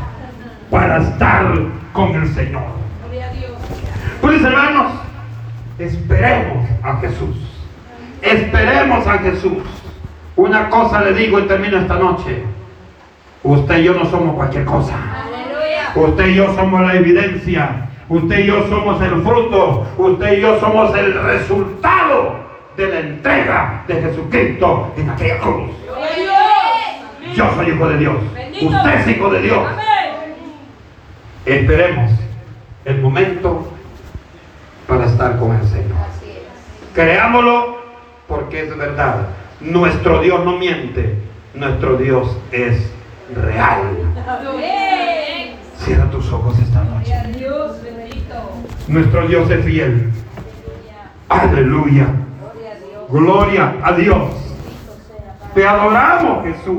para 0.71 0.99
estar 0.99 1.53
con 1.93 2.15
el 2.15 2.33
Señor. 2.33 2.63
Pues 4.21 4.41
hermanos, 4.41 4.93
esperemos 5.81 6.65
a 6.85 6.97
Jesús. 6.99 7.37
Esperemos 8.23 9.05
a 9.05 9.19
Jesús. 9.19 9.65
Una 10.37 10.69
cosa 10.69 11.01
le 11.01 11.15
digo 11.15 11.39
y 11.39 11.43
termino 11.45 11.79
esta 11.79 11.95
noche. 11.95 12.43
Usted 13.43 13.79
y 13.79 13.85
yo 13.85 13.95
no 13.95 14.05
somos 14.05 14.35
cualquier 14.37 14.65
cosa. 14.65 14.95
Aleluya. 15.25 15.93
Usted 15.95 16.27
y 16.27 16.35
yo 16.35 16.55
somos 16.55 16.83
la 16.83 16.95
evidencia. 16.95 17.89
Usted 18.09 18.39
y 18.41 18.47
yo 18.47 18.69
somos 18.69 19.01
el 19.01 19.23
fruto. 19.23 19.87
Usted 19.97 20.39
y 20.39 20.41
yo 20.43 20.61
somos 20.61 20.95
el 20.95 21.15
resultado 21.15 22.37
de 22.77 22.87
la 22.87 23.01
entrega 23.01 23.85
de 23.89 23.95
Jesucristo 23.95 24.93
en 24.97 25.11
aquella 25.11 25.39
cruz. 25.39 25.71
Yo 27.35 27.51
soy 27.55 27.71
hijo 27.71 27.89
de 27.89 27.99
Dios. 27.99 28.17
Bendito. 28.35 28.67
Usted 28.67 28.95
es 28.95 29.09
hijo 29.09 29.31
de 29.31 29.41
Dios. 29.41 29.59
Amén. 29.59 29.87
Esperemos 31.47 32.11
el 32.85 33.01
momento 33.01 33.73
para 34.87 35.07
estar 35.07 35.39
con 35.39 35.57
el 35.57 35.67
Señor. 35.67 35.97
Creámoslo 36.95 37.79
porque 38.29 38.65
es 38.65 38.77
verdad. 38.77 39.29
Nuestro 39.61 40.21
Dios 40.21 40.45
no 40.45 40.59
miente. 40.59 41.19
Nuestro 41.55 41.97
Dios 41.97 42.37
es 42.53 42.91
real. 43.35 43.83
Cierra 45.79 46.11
tus 46.11 46.33
ojos 46.33 46.59
esta 46.59 46.85
noche. 46.85 47.15
Nuestro 48.89 49.27
Dios 49.27 49.51
es 49.51 49.65
fiel. 49.65 50.13
Aleluya. 51.29 52.07
Gloria 53.09 53.77
a 53.83 53.93
Dios. 53.93 54.31
Te 55.55 55.67
adoramos, 55.67 56.45
Jesús. 56.45 56.75